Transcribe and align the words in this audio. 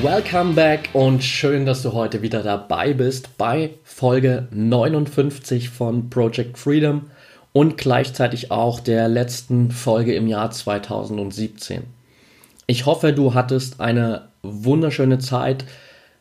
Welcome 0.00 0.54
back 0.54 0.90
und 0.92 1.24
schön, 1.24 1.66
dass 1.66 1.82
du 1.82 1.92
heute 1.92 2.22
wieder 2.22 2.44
dabei 2.44 2.92
bist 2.92 3.36
bei 3.36 3.70
Folge 3.82 4.46
59 4.52 5.70
von 5.70 6.08
Project 6.08 6.56
Freedom 6.56 7.10
und 7.52 7.76
gleichzeitig 7.78 8.52
auch 8.52 8.78
der 8.78 9.08
letzten 9.08 9.72
Folge 9.72 10.14
im 10.14 10.28
Jahr 10.28 10.52
2017. 10.52 11.82
Ich 12.68 12.86
hoffe, 12.86 13.12
du 13.12 13.34
hattest 13.34 13.80
eine 13.80 14.28
wunderschöne 14.42 15.18
Zeit 15.18 15.64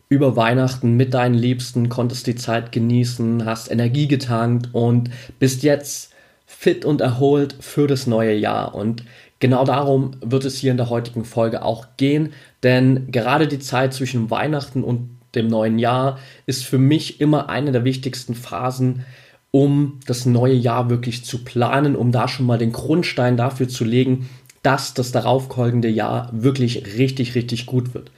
über 0.09 0.35
Weihnachten 0.35 0.93
mit 0.93 1.13
deinen 1.13 1.35
Liebsten, 1.35 1.87
konntest 1.87 2.25
die 2.25 2.35
Zeit 2.35 2.71
genießen, 2.71 3.45
hast 3.45 3.69
Energie 3.69 4.07
getankt 4.07 4.69
und 4.73 5.11
bist 5.37 5.61
jetzt 5.61 6.13
fit 6.47 6.83
und 6.83 7.01
erholt 7.01 7.55
für 7.59 7.85
das 7.85 8.07
neue 8.07 8.33
Jahr. 8.33 8.73
Und 8.73 9.03
genau 9.39 9.65
darum 9.65 10.11
wird 10.21 10.45
es 10.45 10.57
hier 10.57 10.71
in 10.71 10.77
der 10.77 10.89
heutigen 10.89 11.25
Folge 11.25 11.63
auch 11.63 11.87
gehen. 11.97 12.33
Denn 12.63 13.11
gerade 13.11 13.47
die 13.47 13.59
Zeit 13.59 13.93
zwischen 13.93 14.29
Weihnachten 14.29 14.83
und 14.83 15.09
dem 15.35 15.47
neuen 15.47 15.79
Jahr 15.79 16.19
ist 16.45 16.65
für 16.65 16.77
mich 16.77 17.21
immer 17.21 17.49
eine 17.49 17.71
der 17.71 17.83
wichtigsten 17.83 18.35
Phasen, 18.35 19.05
um 19.51 19.99
das 20.05 20.25
neue 20.25 20.53
Jahr 20.53 20.89
wirklich 20.89 21.23
zu 21.25 21.43
planen, 21.43 21.95
um 21.95 22.11
da 22.11 22.27
schon 22.27 22.45
mal 22.45 22.57
den 22.57 22.71
Grundstein 22.71 23.37
dafür 23.37 23.67
zu 23.67 23.85
legen, 23.85 24.29
dass 24.63 24.93
das 24.93 25.11
darauffolgende 25.11 25.87
Jahr 25.87 26.29
wirklich 26.33 26.97
richtig, 26.97 27.35
richtig 27.35 27.65
gut 27.65 27.93
wird. 27.93 28.11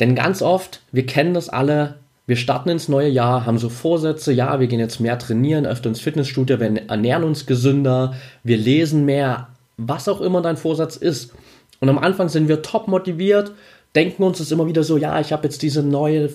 Denn 0.00 0.14
ganz 0.14 0.42
oft, 0.42 0.80
wir 0.92 1.06
kennen 1.06 1.34
das 1.34 1.48
alle, 1.48 1.98
wir 2.26 2.36
starten 2.36 2.70
ins 2.70 2.88
neue 2.88 3.10
Jahr, 3.10 3.44
haben 3.44 3.58
so 3.58 3.68
Vorsätze, 3.68 4.32
ja, 4.32 4.58
wir 4.58 4.66
gehen 4.66 4.80
jetzt 4.80 4.98
mehr 4.98 5.18
trainieren, 5.18 5.66
öfter 5.66 5.90
ins 5.90 6.00
Fitnessstudio, 6.00 6.58
wir 6.58 6.88
ernähren 6.88 7.24
uns 7.24 7.44
gesünder, 7.44 8.14
wir 8.42 8.56
lesen 8.56 9.04
mehr, 9.04 9.48
was 9.76 10.08
auch 10.08 10.20
immer 10.20 10.42
dein 10.42 10.56
Vorsatz 10.56 10.96
ist. 10.96 11.32
Und 11.80 11.88
am 11.88 11.98
Anfang 11.98 12.28
sind 12.28 12.48
wir 12.48 12.62
top 12.62 12.88
motiviert, 12.88 13.52
denken 13.94 14.22
uns 14.22 14.38
das 14.38 14.50
immer 14.50 14.66
wieder 14.66 14.84
so, 14.84 14.96
ja, 14.96 15.20
ich 15.20 15.32
habe 15.32 15.44
jetzt 15.44 15.62
diese 15.62 15.82
neue, 15.82 16.30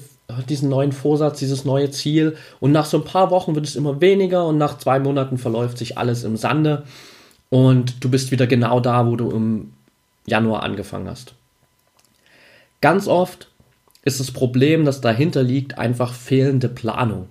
diesen 0.47 0.69
neuen 0.69 0.91
Vorsatz, 0.91 1.39
dieses 1.39 1.65
neue 1.65 1.91
Ziel. 1.91 2.37
Und 2.59 2.71
nach 2.71 2.85
so 2.85 2.97
ein 2.97 3.03
paar 3.03 3.31
Wochen 3.31 3.55
wird 3.55 3.65
es 3.65 3.75
immer 3.75 4.01
weniger 4.01 4.45
und 4.45 4.57
nach 4.57 4.77
zwei 4.77 4.99
Monaten 4.99 5.37
verläuft 5.37 5.77
sich 5.77 5.97
alles 5.97 6.23
im 6.23 6.37
Sande. 6.37 6.83
Und 7.49 8.03
du 8.03 8.09
bist 8.09 8.31
wieder 8.31 8.47
genau 8.47 8.79
da, 8.79 9.07
wo 9.07 9.15
du 9.15 9.31
im 9.31 9.73
Januar 10.27 10.63
angefangen 10.63 11.09
hast. 11.09 11.33
Ganz 12.81 13.07
oft 13.07 13.49
ist 14.03 14.19
das 14.19 14.31
Problem, 14.31 14.85
das 14.85 15.01
dahinter 15.01 15.43
liegt, 15.43 15.77
einfach 15.77 16.13
fehlende 16.13 16.69
Planung. 16.69 17.27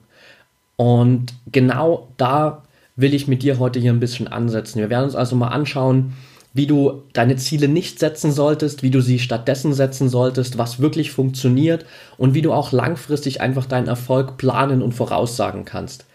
Und 0.76 1.34
genau 1.50 2.08
da 2.16 2.62
will 2.98 3.14
ich 3.14 3.28
mit 3.28 3.42
dir 3.42 3.58
heute 3.58 3.78
hier 3.78 3.92
ein 3.92 4.00
bisschen 4.00 4.28
ansetzen. 4.28 4.80
Wir 4.80 4.90
werden 4.90 5.04
uns 5.04 5.14
also 5.14 5.36
mal 5.36 5.48
anschauen, 5.48 6.14
wie 6.52 6.66
du 6.66 7.04
deine 7.12 7.36
Ziele 7.36 7.68
nicht 7.68 8.00
setzen 8.00 8.32
solltest, 8.32 8.82
wie 8.82 8.90
du 8.90 9.00
sie 9.00 9.20
stattdessen 9.20 9.72
setzen 9.72 10.08
solltest, 10.08 10.58
was 10.58 10.80
wirklich 10.80 11.12
funktioniert 11.12 11.86
und 12.16 12.34
wie 12.34 12.42
du 12.42 12.52
auch 12.52 12.72
langfristig 12.72 13.40
einfach 13.40 13.66
deinen 13.66 13.86
Erfolg 13.86 14.36
planen 14.36 14.82
und 14.82 14.92
voraussagen 14.92 15.64
kannst. 15.64 16.06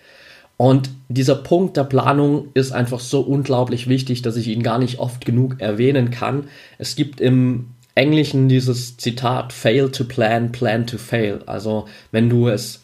Und 0.57 0.89
dieser 1.07 1.35
Punkt 1.35 1.77
der 1.77 1.85
Planung 1.85 2.49
ist 2.53 2.73
einfach 2.73 2.99
so 2.99 3.21
unglaublich 3.21 3.87
wichtig, 3.87 4.21
dass 4.21 4.35
ich 4.35 4.49
ihn 4.49 4.61
gar 4.61 4.77
nicht 4.77 4.99
oft 4.99 5.25
genug 5.25 5.61
erwähnen 5.61 6.11
kann. 6.11 6.45
Es 6.77 6.97
gibt 6.97 7.21
im 7.21 7.67
Englischen 7.95 8.49
dieses 8.49 8.97
Zitat 8.97 9.53
Fail 9.53 9.89
to 9.89 10.03
plan, 10.03 10.51
plan 10.51 10.85
to 10.85 10.97
fail. 10.97 11.41
Also 11.45 11.85
wenn 12.11 12.29
du 12.29 12.49
es 12.49 12.82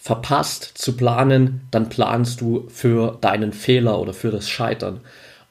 verpasst 0.00 0.72
zu 0.74 0.96
planen, 0.96 1.60
dann 1.70 1.90
planst 1.90 2.40
du 2.40 2.64
für 2.68 3.18
deinen 3.20 3.52
Fehler 3.52 4.00
oder 4.00 4.14
für 4.14 4.30
das 4.30 4.48
Scheitern. 4.48 5.00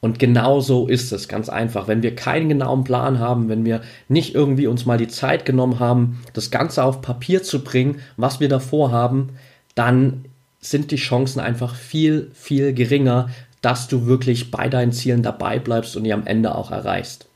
Und 0.01 0.17
genau 0.17 0.59
so 0.59 0.87
ist 0.87 1.11
es, 1.11 1.27
ganz 1.27 1.49
einfach. 1.49 1.87
Wenn 1.87 2.01
wir 2.01 2.15
keinen 2.15 2.49
genauen 2.49 2.83
Plan 2.83 3.19
haben, 3.19 3.47
wenn 3.47 3.63
wir 3.63 3.81
nicht 4.07 4.33
irgendwie 4.33 4.65
uns 4.65 4.87
mal 4.87 4.97
die 4.97 5.07
Zeit 5.07 5.45
genommen 5.45 5.79
haben, 5.79 6.21
das 6.33 6.49
Ganze 6.49 6.83
auf 6.83 7.01
Papier 7.01 7.43
zu 7.43 7.63
bringen, 7.63 7.99
was 8.17 8.39
wir 8.39 8.49
davor 8.49 8.91
haben, 8.91 9.29
dann 9.75 10.25
sind 10.59 10.89
die 10.89 10.95
Chancen 10.95 11.39
einfach 11.39 11.75
viel, 11.75 12.31
viel 12.33 12.73
geringer, 12.73 13.29
dass 13.61 13.87
du 13.87 14.07
wirklich 14.07 14.49
bei 14.49 14.67
deinen 14.67 14.93
Zielen 14.93 15.21
dabei 15.21 15.59
bleibst 15.59 15.95
und 15.95 16.05
die 16.05 16.13
am 16.13 16.25
Ende 16.25 16.55
auch 16.55 16.71
erreichst. 16.71 17.27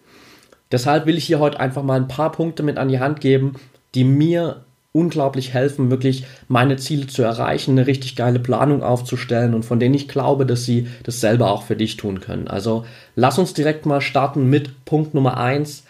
Deshalb 0.72 1.06
will 1.06 1.18
ich 1.18 1.26
hier 1.26 1.40
heute 1.40 1.60
einfach 1.60 1.84
mal 1.84 1.98
ein 1.98 2.08
paar 2.08 2.32
Punkte 2.32 2.64
mit 2.64 2.78
an 2.78 2.88
die 2.88 3.00
Hand 3.00 3.22
geben, 3.22 3.54
die 3.94 4.04
mir 4.04 4.64
unglaublich 4.94 5.54
helfen, 5.54 5.90
wirklich 5.90 6.24
meine 6.48 6.78
Ziele 6.78 7.08
zu 7.08 7.24
erreichen, 7.24 7.72
eine 7.72 7.88
richtig 7.88 8.16
geile 8.16 8.40
Planung 8.40 8.84
aufzustellen 8.84 9.54
und 9.54 9.64
von 9.64 9.80
denen 9.80 9.96
ich 9.96 10.08
glaube, 10.08 10.46
dass 10.46 10.66
sie 10.66 10.88
das 11.02 11.20
selber 11.20 11.52
auch 11.52 11.64
für 11.64 11.76
dich 11.76 11.98
tun 11.98 12.22
können. 12.22 12.48
Also 12.48 12.86
lass 13.16 13.40
uns 13.40 13.54
direkt 13.54 13.86
mal 13.86 14.02
starten 14.02 14.50
mit 14.50 14.86
Punkt 14.86 15.16
Nummer 15.16 15.38
eins: 15.38 15.84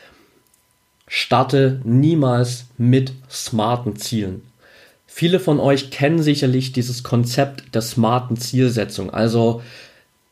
Starte 1.08 1.82
niemals 1.84 2.68
mit 2.78 3.12
smarten 3.30 3.98
Zielen. 3.98 4.42
Viele 5.06 5.40
von 5.40 5.60
euch 5.60 5.92
kennen 5.92 6.24
sicherlich 6.24 6.72
dieses 6.72 7.04
Konzept 7.04 7.76
der 7.76 7.82
smarten 7.82 8.38
Zielsetzung, 8.38 9.14
also 9.14 9.62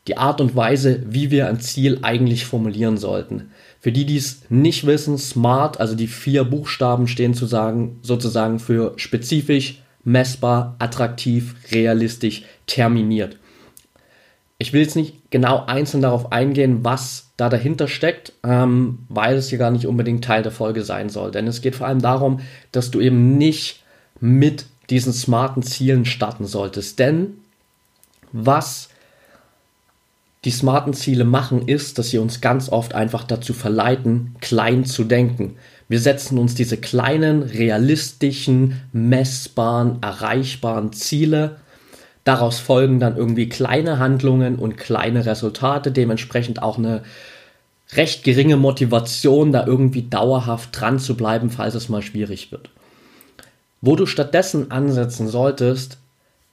die 0.08 0.16
Art 0.16 0.40
und 0.40 0.56
Weise, 0.56 1.02
wie 1.06 1.30
wir 1.30 1.48
ein 1.48 1.60
Ziel 1.60 2.00
eigentlich 2.02 2.46
formulieren 2.46 2.96
sollten. 2.96 3.52
Für 3.82 3.90
die, 3.90 4.06
die 4.06 4.16
es 4.16 4.42
nicht 4.48 4.86
wissen, 4.86 5.18
SMART, 5.18 5.80
also 5.80 5.96
die 5.96 6.06
vier 6.06 6.44
Buchstaben 6.44 7.08
stehen 7.08 7.34
zu 7.34 7.46
sagen, 7.46 7.98
sozusagen 8.02 8.60
für 8.60 8.92
spezifisch, 8.94 9.82
messbar, 10.04 10.76
attraktiv, 10.78 11.56
realistisch, 11.72 12.44
terminiert. 12.68 13.38
Ich 14.58 14.72
will 14.72 14.82
jetzt 14.82 14.94
nicht 14.94 15.16
genau 15.30 15.66
einzeln 15.66 16.00
darauf 16.00 16.30
eingehen, 16.30 16.84
was 16.84 17.32
da 17.36 17.48
dahinter 17.48 17.88
steckt, 17.88 18.34
ähm, 18.44 19.00
weil 19.08 19.34
es 19.34 19.48
hier 19.48 19.58
gar 19.58 19.72
nicht 19.72 19.88
unbedingt 19.88 20.22
Teil 20.22 20.44
der 20.44 20.52
Folge 20.52 20.84
sein 20.84 21.08
soll. 21.08 21.32
Denn 21.32 21.48
es 21.48 21.60
geht 21.60 21.74
vor 21.74 21.88
allem 21.88 22.00
darum, 22.00 22.38
dass 22.70 22.92
du 22.92 23.00
eben 23.00 23.36
nicht 23.36 23.82
mit 24.20 24.66
diesen 24.90 25.12
smarten 25.12 25.64
Zielen 25.64 26.04
starten 26.04 26.46
solltest. 26.46 27.00
Denn 27.00 27.38
was 28.30 28.90
die 30.44 30.50
smarten 30.50 30.92
Ziele 30.92 31.24
machen, 31.24 31.68
ist, 31.68 31.98
dass 31.98 32.10
sie 32.10 32.18
uns 32.18 32.40
ganz 32.40 32.68
oft 32.68 32.94
einfach 32.94 33.24
dazu 33.24 33.52
verleiten, 33.52 34.34
klein 34.40 34.84
zu 34.84 35.04
denken. 35.04 35.56
Wir 35.88 36.00
setzen 36.00 36.38
uns 36.38 36.54
diese 36.54 36.78
kleinen, 36.78 37.42
realistischen, 37.42 38.80
messbaren, 38.92 39.98
erreichbaren 40.02 40.92
Ziele. 40.92 41.56
Daraus 42.24 42.58
folgen 42.58 42.98
dann 42.98 43.16
irgendwie 43.16 43.48
kleine 43.48 43.98
Handlungen 43.98 44.56
und 44.56 44.76
kleine 44.76 45.26
Resultate, 45.26 45.92
dementsprechend 45.92 46.62
auch 46.62 46.78
eine 46.78 47.02
recht 47.94 48.24
geringe 48.24 48.56
Motivation, 48.56 49.52
da 49.52 49.66
irgendwie 49.66 50.02
dauerhaft 50.02 50.70
dran 50.72 50.98
zu 50.98 51.16
bleiben, 51.16 51.50
falls 51.50 51.74
es 51.74 51.88
mal 51.88 52.02
schwierig 52.02 52.50
wird. 52.50 52.70
Wo 53.80 53.96
du 53.96 54.06
stattdessen 54.06 54.70
ansetzen 54.70 55.28
solltest, 55.28 55.98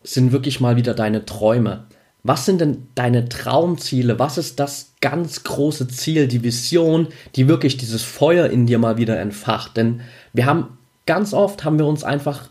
sind 0.04 0.32
wirklich 0.32 0.60
mal 0.60 0.76
wieder 0.76 0.94
deine 0.94 1.26
Träume. 1.26 1.86
Was 2.24 2.46
sind 2.46 2.60
denn 2.60 2.88
deine 2.96 3.30
Traumziele? 3.30 4.20
Was 4.20 4.38
ist 4.38 4.60
das 4.60 4.92
ganz 5.00 5.44
große 5.44 5.88
Ziel, 5.88 6.28
die 6.28 6.44
Vision, 6.44 7.08
die 7.36 7.48
wirklich 7.48 7.78
dieses 7.78 8.04
Feuer 8.04 8.48
in 8.48 8.66
dir 8.66 8.78
mal 8.78 8.98
wieder 8.98 9.20
entfacht? 9.20 9.78
Denn 9.78 10.02
wir 10.34 10.46
haben 10.46 10.78
ganz 11.06 11.34
oft 11.34 11.64
haben 11.64 11.80
wir 11.80 11.86
uns 11.86 12.04
einfach 12.04 12.50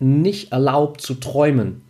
nicht 0.00 0.52
erlaubt 0.52 1.00
zu 1.00 1.14
träumen. 1.14 1.82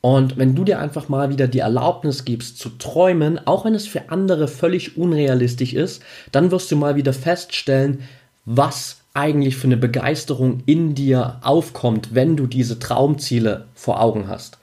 Und 0.00 0.36
wenn 0.36 0.54
du 0.54 0.64
dir 0.64 0.78
einfach 0.78 1.08
mal 1.08 1.30
wieder 1.30 1.48
die 1.48 1.58
Erlaubnis 1.58 2.24
gibst 2.24 2.58
zu 2.58 2.70
träumen, 2.70 3.40
auch 3.46 3.64
wenn 3.64 3.74
es 3.74 3.86
für 3.86 4.10
andere 4.10 4.46
völlig 4.46 4.96
unrealistisch 4.96 5.74
ist, 5.74 6.02
dann 6.30 6.50
wirst 6.50 6.70
du 6.70 6.76
mal 6.76 6.96
wieder 6.96 7.12
feststellen, 7.12 8.02
was 8.44 8.98
eigentlich 9.12 9.56
für 9.56 9.66
eine 9.66 9.76
Begeisterung 9.76 10.62
in 10.66 10.94
dir 10.94 11.40
aufkommt, 11.42 12.14
wenn 12.14 12.36
du 12.36 12.46
diese 12.46 12.78
Traumziele 12.78 13.66
vor 13.74 14.00
Augen 14.00 14.28
hast. 14.28 14.57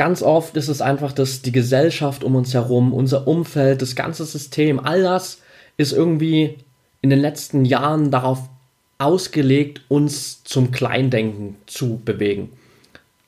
Ganz 0.00 0.22
oft 0.22 0.56
ist 0.56 0.68
es 0.68 0.80
einfach, 0.80 1.12
dass 1.12 1.42
die 1.42 1.52
Gesellschaft 1.52 2.24
um 2.24 2.34
uns 2.34 2.54
herum, 2.54 2.94
unser 2.94 3.28
Umfeld, 3.28 3.82
das 3.82 3.94
ganze 3.94 4.24
System, 4.24 4.80
all 4.80 5.02
das 5.02 5.42
ist 5.76 5.92
irgendwie 5.92 6.56
in 7.02 7.10
den 7.10 7.18
letzten 7.18 7.66
Jahren 7.66 8.10
darauf 8.10 8.48
ausgelegt, 8.96 9.82
uns 9.88 10.42
zum 10.42 10.70
Kleindenken 10.70 11.56
zu 11.66 12.00
bewegen. 12.02 12.48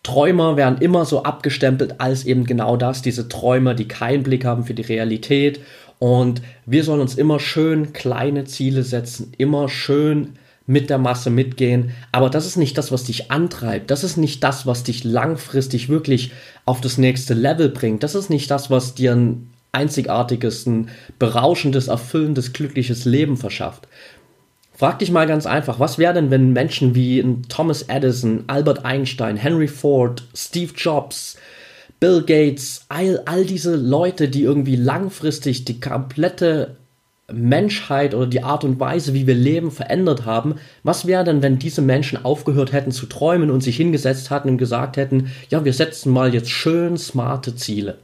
Träumer 0.02 0.56
werden 0.56 0.80
immer 0.80 1.04
so 1.04 1.24
abgestempelt 1.24 2.00
als 2.00 2.24
eben 2.24 2.46
genau 2.46 2.78
das, 2.78 3.02
diese 3.02 3.28
Träumer, 3.28 3.74
die 3.74 3.86
keinen 3.86 4.22
Blick 4.22 4.46
haben 4.46 4.64
für 4.64 4.72
die 4.72 4.80
Realität. 4.80 5.60
Und 5.98 6.40
wir 6.64 6.84
sollen 6.84 7.02
uns 7.02 7.16
immer 7.16 7.38
schön 7.38 7.92
kleine 7.92 8.44
Ziele 8.44 8.82
setzen, 8.82 9.34
immer 9.36 9.68
schön 9.68 10.38
mit 10.66 10.90
der 10.90 10.98
Masse 10.98 11.30
mitgehen, 11.30 11.92
aber 12.12 12.30
das 12.30 12.46
ist 12.46 12.56
nicht 12.56 12.78
das, 12.78 12.92
was 12.92 13.04
dich 13.04 13.30
antreibt, 13.30 13.90
das 13.90 14.04
ist 14.04 14.16
nicht 14.16 14.42
das, 14.44 14.66
was 14.66 14.84
dich 14.84 15.04
langfristig 15.04 15.88
wirklich 15.88 16.32
auf 16.64 16.80
das 16.80 16.98
nächste 16.98 17.34
Level 17.34 17.68
bringt, 17.68 18.02
das 18.02 18.14
ist 18.14 18.30
nicht 18.30 18.50
das, 18.50 18.70
was 18.70 18.94
dir 18.94 19.12
ein 19.12 19.50
einzigartiges, 19.72 20.66
ein 20.66 20.90
berauschendes, 21.18 21.88
erfüllendes, 21.88 22.52
glückliches 22.52 23.04
Leben 23.04 23.36
verschafft. 23.36 23.88
Frag 24.74 24.98
dich 24.98 25.10
mal 25.10 25.26
ganz 25.26 25.46
einfach, 25.46 25.80
was 25.80 25.98
wäre 25.98 26.14
denn, 26.14 26.30
wenn 26.30 26.52
Menschen 26.52 26.94
wie 26.94 27.24
Thomas 27.48 27.82
Edison, 27.82 28.44
Albert 28.46 28.84
Einstein, 28.84 29.36
Henry 29.36 29.68
Ford, 29.68 30.24
Steve 30.34 30.72
Jobs, 30.76 31.36
Bill 32.00 32.22
Gates, 32.22 32.84
all, 32.88 33.22
all 33.26 33.44
diese 33.44 33.76
Leute, 33.76 34.28
die 34.28 34.42
irgendwie 34.42 34.76
langfristig 34.76 35.64
die 35.64 35.78
komplette 35.78 36.76
Menschheit 37.32 38.14
oder 38.14 38.26
die 38.26 38.42
Art 38.42 38.64
und 38.64 38.78
Weise, 38.78 39.14
wie 39.14 39.26
wir 39.26 39.34
leben, 39.34 39.70
verändert 39.70 40.24
haben. 40.24 40.56
Was 40.82 41.06
wäre 41.06 41.24
denn, 41.24 41.42
wenn 41.42 41.58
diese 41.58 41.82
Menschen 41.82 42.24
aufgehört 42.24 42.72
hätten 42.72 42.92
zu 42.92 43.06
träumen 43.06 43.50
und 43.50 43.62
sich 43.62 43.76
hingesetzt 43.76 44.30
hatten 44.30 44.50
und 44.50 44.58
gesagt 44.58 44.96
hätten, 44.96 45.30
ja, 45.48 45.64
wir 45.64 45.72
setzen 45.72 46.12
mal 46.12 46.34
jetzt 46.34 46.50
schön 46.50 46.96
smarte 46.96 47.56
Ziele. 47.56 47.98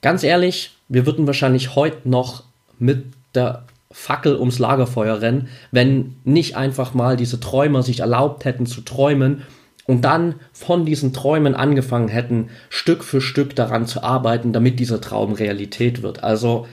Ganz 0.00 0.22
ehrlich, 0.22 0.76
wir 0.88 1.06
würden 1.06 1.26
wahrscheinlich 1.26 1.74
heute 1.74 2.08
noch 2.08 2.44
mit 2.78 3.06
der 3.34 3.64
Fackel 3.90 4.36
ums 4.36 4.58
Lagerfeuer 4.58 5.20
rennen, 5.20 5.48
wenn 5.70 6.16
nicht 6.24 6.56
einfach 6.56 6.94
mal 6.94 7.16
diese 7.16 7.40
Träumer 7.40 7.82
sich 7.82 8.00
erlaubt 8.00 8.44
hätten 8.44 8.66
zu 8.66 8.82
träumen 8.82 9.42
und 9.86 10.02
dann 10.02 10.34
von 10.52 10.84
diesen 10.84 11.14
Träumen 11.14 11.54
angefangen 11.54 12.08
hätten, 12.08 12.50
Stück 12.68 13.02
für 13.02 13.22
Stück 13.22 13.56
daran 13.56 13.86
zu 13.86 14.02
arbeiten, 14.02 14.52
damit 14.52 14.78
dieser 14.78 15.00
Traum 15.00 15.32
Realität 15.32 16.02
wird. 16.02 16.22
Also 16.22 16.68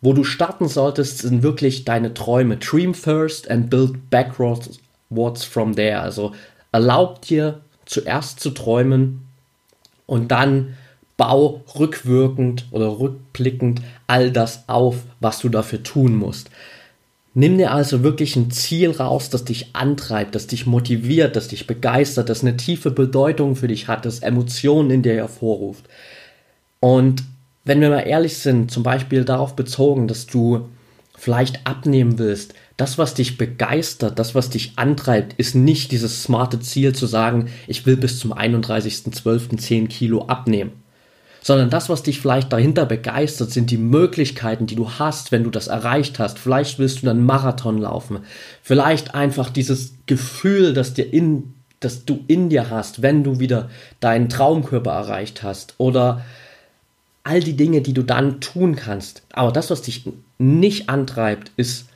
wo 0.00 0.12
du 0.12 0.24
starten 0.24 0.68
solltest, 0.68 1.18
sind 1.18 1.42
wirklich 1.42 1.84
deine 1.84 2.14
Träume. 2.14 2.56
Dream 2.56 2.94
first 2.94 3.50
and 3.50 3.68
build 3.68 4.10
backwards 4.10 5.44
from 5.44 5.74
there. 5.74 6.00
Also 6.00 6.32
erlaub 6.72 7.22
dir 7.22 7.60
zuerst 7.84 8.40
zu 8.40 8.50
träumen 8.50 9.22
und 10.06 10.30
dann 10.30 10.74
bau 11.16 11.64
rückwirkend 11.78 12.66
oder 12.70 13.00
rückblickend 13.00 13.82
all 14.06 14.30
das 14.30 14.68
auf, 14.68 14.96
was 15.20 15.40
du 15.40 15.48
dafür 15.48 15.82
tun 15.82 16.14
musst. 16.14 16.50
Nimm 17.34 17.58
dir 17.58 17.72
also 17.72 18.02
wirklich 18.02 18.36
ein 18.36 18.50
Ziel 18.50 18.90
raus, 18.90 19.30
das 19.30 19.44
dich 19.44 19.74
antreibt, 19.74 20.34
das 20.34 20.46
dich 20.46 20.66
motiviert, 20.66 21.36
das 21.36 21.48
dich 21.48 21.66
begeistert, 21.66 22.28
das 22.28 22.42
eine 22.42 22.56
tiefe 22.56 22.90
Bedeutung 22.90 23.56
für 23.56 23.68
dich 23.68 23.88
hat, 23.88 24.04
das 24.04 24.20
Emotionen 24.20 24.90
in 24.90 25.02
dir 25.02 25.14
hervorruft. 25.14 25.84
Und 26.80 27.24
wenn 27.64 27.80
wir 27.80 27.90
mal 27.90 28.00
ehrlich 28.00 28.38
sind, 28.38 28.70
zum 28.70 28.82
Beispiel 28.82 29.24
darauf 29.24 29.56
bezogen, 29.56 30.08
dass 30.08 30.26
du 30.26 30.68
vielleicht 31.16 31.66
abnehmen 31.66 32.18
willst, 32.18 32.54
das, 32.78 32.96
was 32.96 33.14
dich 33.14 33.36
begeistert, 33.36 34.20
das, 34.20 34.36
was 34.36 34.50
dich 34.50 34.74
antreibt, 34.76 35.34
ist 35.34 35.56
nicht 35.56 35.90
dieses 35.90 36.22
smarte 36.22 36.60
Ziel 36.60 36.94
zu 36.94 37.06
sagen, 37.06 37.50
ich 37.66 37.86
will 37.86 37.96
bis 37.96 38.20
zum 38.20 38.32
31.12. 38.32 39.58
10 39.58 39.88
Kilo 39.88 40.26
abnehmen. 40.26 40.70
Sondern 41.42 41.70
das, 41.70 41.88
was 41.88 42.04
dich 42.04 42.20
vielleicht 42.20 42.52
dahinter 42.52 42.86
begeistert, 42.86 43.50
sind 43.50 43.70
die 43.72 43.78
Möglichkeiten, 43.78 44.66
die 44.66 44.76
du 44.76 44.90
hast, 44.90 45.32
wenn 45.32 45.42
du 45.42 45.50
das 45.50 45.66
erreicht 45.66 46.20
hast. 46.20 46.38
Vielleicht 46.38 46.78
willst 46.78 47.02
du 47.02 47.06
dann 47.06 47.24
Marathon 47.24 47.78
laufen. 47.78 48.20
Vielleicht 48.62 49.14
einfach 49.14 49.50
dieses 49.50 49.94
Gefühl, 50.06 50.72
das 50.72 50.94
dir 50.94 51.12
in, 51.12 51.54
das 51.80 52.04
du 52.04 52.24
in 52.28 52.48
dir 52.48 52.70
hast, 52.70 53.02
wenn 53.02 53.24
du 53.24 53.40
wieder 53.40 53.70
deinen 53.98 54.28
Traumkörper 54.28 54.92
erreicht 54.92 55.42
hast. 55.42 55.74
Oder 55.78 56.24
all 57.28 57.40
die 57.40 57.56
Dinge, 57.56 57.82
die 57.82 57.92
du 57.92 58.02
dann 58.02 58.40
tun 58.40 58.74
kannst. 58.74 59.22
Aber 59.32 59.52
das, 59.52 59.68
was 59.70 59.82
dich 59.82 60.10
nicht 60.38 60.88
antreibt, 60.88 61.52
ist 61.56 61.88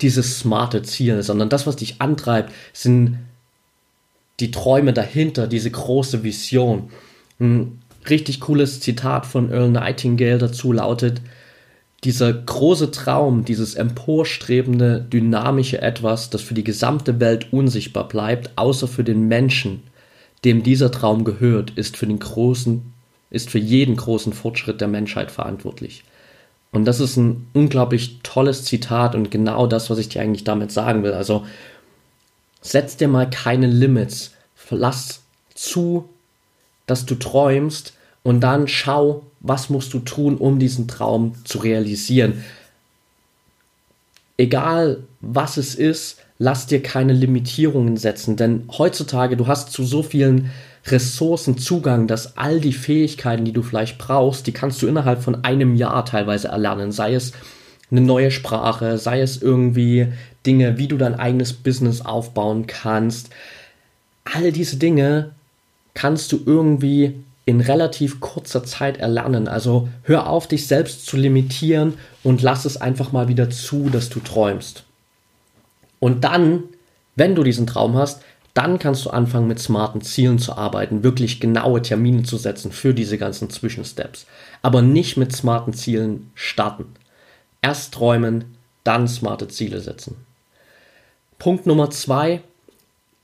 dieses 0.00 0.40
smarte 0.40 0.82
Ziel, 0.82 1.22
sondern 1.22 1.48
das, 1.48 1.66
was 1.66 1.76
dich 1.76 2.00
antreibt, 2.00 2.52
sind 2.72 3.20
die 4.40 4.50
Träume 4.50 4.92
dahinter, 4.92 5.46
diese 5.46 5.70
große 5.70 6.24
Vision. 6.24 6.90
Ein 7.38 7.78
richtig 8.10 8.40
cooles 8.40 8.80
Zitat 8.80 9.26
von 9.26 9.52
Earl 9.52 9.70
Nightingale 9.70 10.38
dazu 10.38 10.72
lautet, 10.72 11.20
dieser 12.02 12.32
große 12.32 12.90
Traum, 12.90 13.44
dieses 13.44 13.76
emporstrebende, 13.76 15.00
dynamische 15.00 15.80
Etwas, 15.82 16.30
das 16.30 16.42
für 16.42 16.54
die 16.54 16.64
gesamte 16.64 17.20
Welt 17.20 17.52
unsichtbar 17.52 18.08
bleibt, 18.08 18.50
außer 18.56 18.88
für 18.88 19.04
den 19.04 19.28
Menschen, 19.28 19.84
dem 20.44 20.64
dieser 20.64 20.90
Traum 20.90 21.22
gehört, 21.22 21.70
ist 21.76 21.96
für 21.96 22.06
den 22.06 22.18
großen 22.18 22.92
ist 23.30 23.50
für 23.50 23.58
jeden 23.58 23.96
großen 23.96 24.32
Fortschritt 24.32 24.80
der 24.80 24.88
Menschheit 24.88 25.30
verantwortlich. 25.30 26.04
Und 26.70 26.84
das 26.84 27.00
ist 27.00 27.16
ein 27.16 27.46
unglaublich 27.54 28.20
tolles 28.22 28.64
Zitat 28.64 29.14
und 29.14 29.30
genau 29.30 29.66
das, 29.66 29.90
was 29.90 29.98
ich 29.98 30.08
dir 30.08 30.22
eigentlich 30.22 30.44
damit 30.44 30.70
sagen 30.70 31.02
will. 31.02 31.12
Also 31.12 31.46
setz 32.60 32.96
dir 32.96 33.08
mal 33.08 33.28
keine 33.28 33.66
Limits. 33.66 34.32
Lass 34.70 35.22
zu, 35.54 36.08
dass 36.86 37.06
du 37.06 37.14
träumst 37.14 37.94
und 38.22 38.40
dann 38.40 38.68
schau, 38.68 39.24
was 39.40 39.70
musst 39.70 39.94
du 39.94 40.00
tun, 40.00 40.36
um 40.36 40.58
diesen 40.58 40.88
Traum 40.88 41.34
zu 41.44 41.58
realisieren. 41.58 42.44
Egal 44.36 45.04
was 45.20 45.56
es 45.56 45.74
ist, 45.74 46.18
lass 46.38 46.66
dir 46.66 46.82
keine 46.82 47.12
Limitierungen 47.12 47.96
setzen, 47.96 48.36
denn 48.36 48.68
heutzutage 48.76 49.36
du 49.36 49.46
hast 49.46 49.72
zu 49.72 49.84
so 49.84 50.02
vielen 50.02 50.50
Ressourcen 50.86 51.58
Zugang, 51.58 52.06
dass 52.06 52.36
all 52.36 52.60
die 52.60 52.72
Fähigkeiten, 52.72 53.44
die 53.44 53.52
du 53.52 53.62
vielleicht 53.62 53.98
brauchst, 53.98 54.46
die 54.46 54.52
kannst 54.52 54.80
du 54.82 54.86
innerhalb 54.86 55.22
von 55.22 55.44
einem 55.44 55.74
Jahr 55.74 56.04
teilweise 56.04 56.48
erlernen. 56.48 56.92
Sei 56.92 57.14
es 57.14 57.32
eine 57.90 58.00
neue 58.00 58.30
Sprache, 58.30 58.98
sei 58.98 59.20
es 59.20 59.40
irgendwie 59.40 60.12
Dinge, 60.46 60.78
wie 60.78 60.88
du 60.88 60.96
dein 60.96 61.14
eigenes 61.14 61.52
Business 61.52 62.00
aufbauen 62.00 62.66
kannst. 62.66 63.30
All 64.24 64.52
diese 64.52 64.76
Dinge 64.76 65.30
kannst 65.94 66.32
du 66.32 66.40
irgendwie 66.44 67.14
in 67.44 67.60
relativ 67.62 68.20
kurzer 68.20 68.62
Zeit 68.62 68.98
erlernen. 68.98 69.48
Also 69.48 69.88
hör 70.02 70.28
auf, 70.28 70.46
dich 70.46 70.66
selbst 70.66 71.06
zu 71.06 71.16
limitieren 71.16 71.94
und 72.22 72.42
lass 72.42 72.66
es 72.66 72.76
einfach 72.76 73.10
mal 73.12 73.28
wieder 73.28 73.48
zu, 73.48 73.88
dass 73.88 74.10
du 74.10 74.20
träumst. 74.20 74.84
Und 75.98 76.24
dann, 76.24 76.64
wenn 77.16 77.34
du 77.34 77.42
diesen 77.42 77.66
Traum 77.66 77.96
hast, 77.96 78.22
dann 78.58 78.80
kannst 78.80 79.04
du 79.04 79.10
anfangen, 79.10 79.46
mit 79.46 79.60
smarten 79.60 80.02
Zielen 80.02 80.40
zu 80.40 80.52
arbeiten, 80.56 81.04
wirklich 81.04 81.38
genaue 81.38 81.80
Termine 81.80 82.24
zu 82.24 82.36
setzen 82.38 82.72
für 82.72 82.92
diese 82.92 83.16
ganzen 83.16 83.50
Zwischensteps. 83.50 84.26
Aber 84.62 84.82
nicht 84.82 85.16
mit 85.16 85.30
smarten 85.32 85.74
Zielen 85.74 86.32
starten. 86.34 86.86
Erst 87.62 87.94
träumen, 87.94 88.56
dann 88.82 89.06
smarte 89.06 89.46
Ziele 89.46 89.80
setzen. 89.80 90.16
Punkt 91.38 91.66
Nummer 91.66 91.90
zwei, 91.90 92.40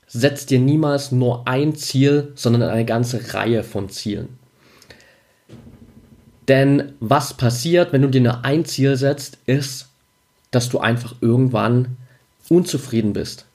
setz 0.07 0.45
dir 0.45 0.59
niemals 0.59 1.11
nur 1.11 1.45
ein 1.49 1.75
Ziel, 1.75 2.31
sondern 2.35 2.61
eine 2.61 2.85
ganze 2.85 3.33
Reihe 3.33 3.65
von 3.65 3.89
Zielen. 3.89 4.39
Denn 6.47 6.93
was 7.01 7.33
passiert, 7.33 7.91
wenn 7.91 8.03
du 8.03 8.09
dir 8.09 8.21
nur 8.21 8.45
ein 8.45 8.63
Ziel 8.63 8.95
setzt, 8.95 9.37
ist, 9.47 9.89
dass 10.51 10.69
du 10.69 10.79
einfach 10.79 11.15
irgendwann 11.19 11.97
unzufrieden 12.47 13.11
bist. 13.11 13.45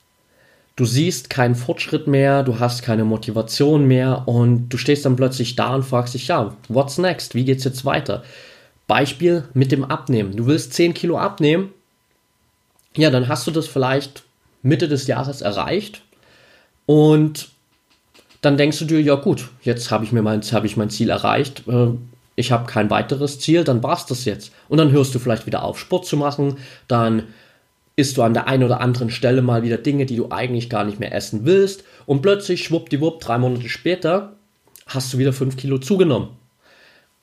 Du 0.81 0.87
siehst 0.87 1.29
keinen 1.29 1.57
Fortschritt 1.57 2.07
mehr, 2.07 2.43
du 2.43 2.59
hast 2.59 2.83
keine 2.83 3.05
Motivation 3.05 3.87
mehr 3.87 4.27
und 4.27 4.71
du 4.71 4.79
stehst 4.79 5.05
dann 5.05 5.15
plötzlich 5.15 5.55
da 5.55 5.75
und 5.75 5.83
fragst 5.83 6.15
dich, 6.15 6.29
ja, 6.29 6.57
what's 6.69 6.97
next? 6.97 7.35
Wie 7.35 7.45
geht's 7.45 7.65
jetzt 7.65 7.85
weiter? 7.85 8.23
Beispiel 8.87 9.45
mit 9.53 9.73
dem 9.73 9.85
Abnehmen. 9.85 10.35
Du 10.35 10.47
willst 10.47 10.73
10 10.73 10.95
Kilo 10.95 11.19
abnehmen, 11.19 11.69
ja, 12.97 13.11
dann 13.11 13.29
hast 13.29 13.47
du 13.47 13.51
das 13.51 13.67
vielleicht 13.67 14.23
Mitte 14.63 14.89
des 14.89 15.07
Jahres 15.07 15.43
erreicht 15.43 16.01
und 16.87 17.51
dann 18.41 18.57
denkst 18.57 18.79
du 18.79 18.87
dir, 18.87 19.03
ja 19.03 19.17
gut, 19.17 19.51
jetzt 19.61 19.91
habe 19.91 20.07
ich 20.07 20.13
mir 20.13 20.23
mein, 20.23 20.41
hab 20.41 20.65
ich 20.65 20.79
mein 20.79 20.89
Ziel 20.89 21.11
erreicht, 21.11 21.69
äh, 21.69 21.89
ich 22.37 22.53
habe 22.53 22.65
kein 22.65 22.89
weiteres 22.89 23.39
Ziel, 23.39 23.65
dann 23.65 23.83
war's 23.83 24.07
das 24.07 24.25
jetzt. 24.25 24.51
Und 24.71 24.79
dann 24.79 24.93
hörst 24.93 25.15
du 25.15 25.19
vielleicht 25.19 25.45
wieder 25.45 25.63
auf, 25.63 25.79
Sport 25.79 26.07
zu 26.07 26.17
machen, 26.17 26.57
dann 26.89 27.25
isst 28.01 28.17
du 28.17 28.23
an 28.23 28.35
der 28.35 28.49
einen 28.49 28.65
oder 28.65 28.81
anderen 28.81 29.11
Stelle 29.11 29.43
mal 29.43 29.63
wieder 29.63 29.79
Dinge, 29.79 30.07
die 30.07 30.17
du 30.17 30.31
eigentlich 30.31 30.69
gar 30.69 30.85
nicht 30.85 30.99
mehr 30.99 31.15
essen 31.15 31.45
willst 31.45 31.85
und 32.07 32.23
plötzlich, 32.23 32.65
schwuppdiwupp, 32.65 33.21
drei 33.21 33.39
Monate 33.39 33.69
später, 33.69 34.33
hast 34.87 35.13
du 35.13 35.19
wieder 35.19 35.33
fünf 35.33 35.57
Kilo 35.57 35.79
zugenommen. 35.79 36.29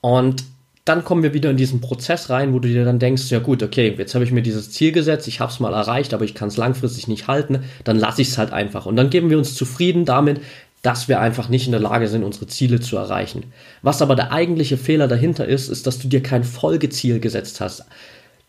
Und 0.00 0.44
dann 0.84 1.04
kommen 1.04 1.22
wir 1.22 1.34
wieder 1.34 1.50
in 1.50 1.58
diesen 1.58 1.82
Prozess 1.82 2.30
rein, 2.30 2.54
wo 2.54 2.60
du 2.60 2.68
dir 2.68 2.84
dann 2.84 2.98
denkst, 2.98 3.30
ja 3.30 3.40
gut, 3.40 3.62
okay, 3.62 3.94
jetzt 3.98 4.14
habe 4.14 4.24
ich 4.24 4.32
mir 4.32 4.40
dieses 4.40 4.70
Ziel 4.70 4.90
gesetzt, 4.92 5.28
ich 5.28 5.40
habe 5.40 5.52
es 5.52 5.60
mal 5.60 5.74
erreicht, 5.74 6.14
aber 6.14 6.24
ich 6.24 6.34
kann 6.34 6.48
es 6.48 6.56
langfristig 6.56 7.08
nicht 7.08 7.28
halten, 7.28 7.64
dann 7.84 7.98
lasse 7.98 8.22
ich 8.22 8.28
es 8.28 8.38
halt 8.38 8.52
einfach. 8.52 8.86
Und 8.86 8.96
dann 8.96 9.10
geben 9.10 9.28
wir 9.28 9.36
uns 9.36 9.54
zufrieden 9.54 10.06
damit, 10.06 10.40
dass 10.82 11.08
wir 11.08 11.20
einfach 11.20 11.48
nicht 11.48 11.66
in 11.66 11.72
der 11.72 11.80
Lage 11.80 12.08
sind, 12.08 12.24
unsere 12.24 12.46
Ziele 12.46 12.80
zu 12.80 12.96
erreichen. 12.96 13.52
Was 13.82 14.00
aber 14.00 14.16
der 14.16 14.32
eigentliche 14.32 14.78
Fehler 14.78 15.08
dahinter 15.08 15.46
ist, 15.46 15.68
ist, 15.68 15.86
dass 15.86 15.98
du 15.98 16.08
dir 16.08 16.22
kein 16.22 16.44
Folgeziel 16.44 17.20
gesetzt 17.20 17.60
hast. 17.60 17.84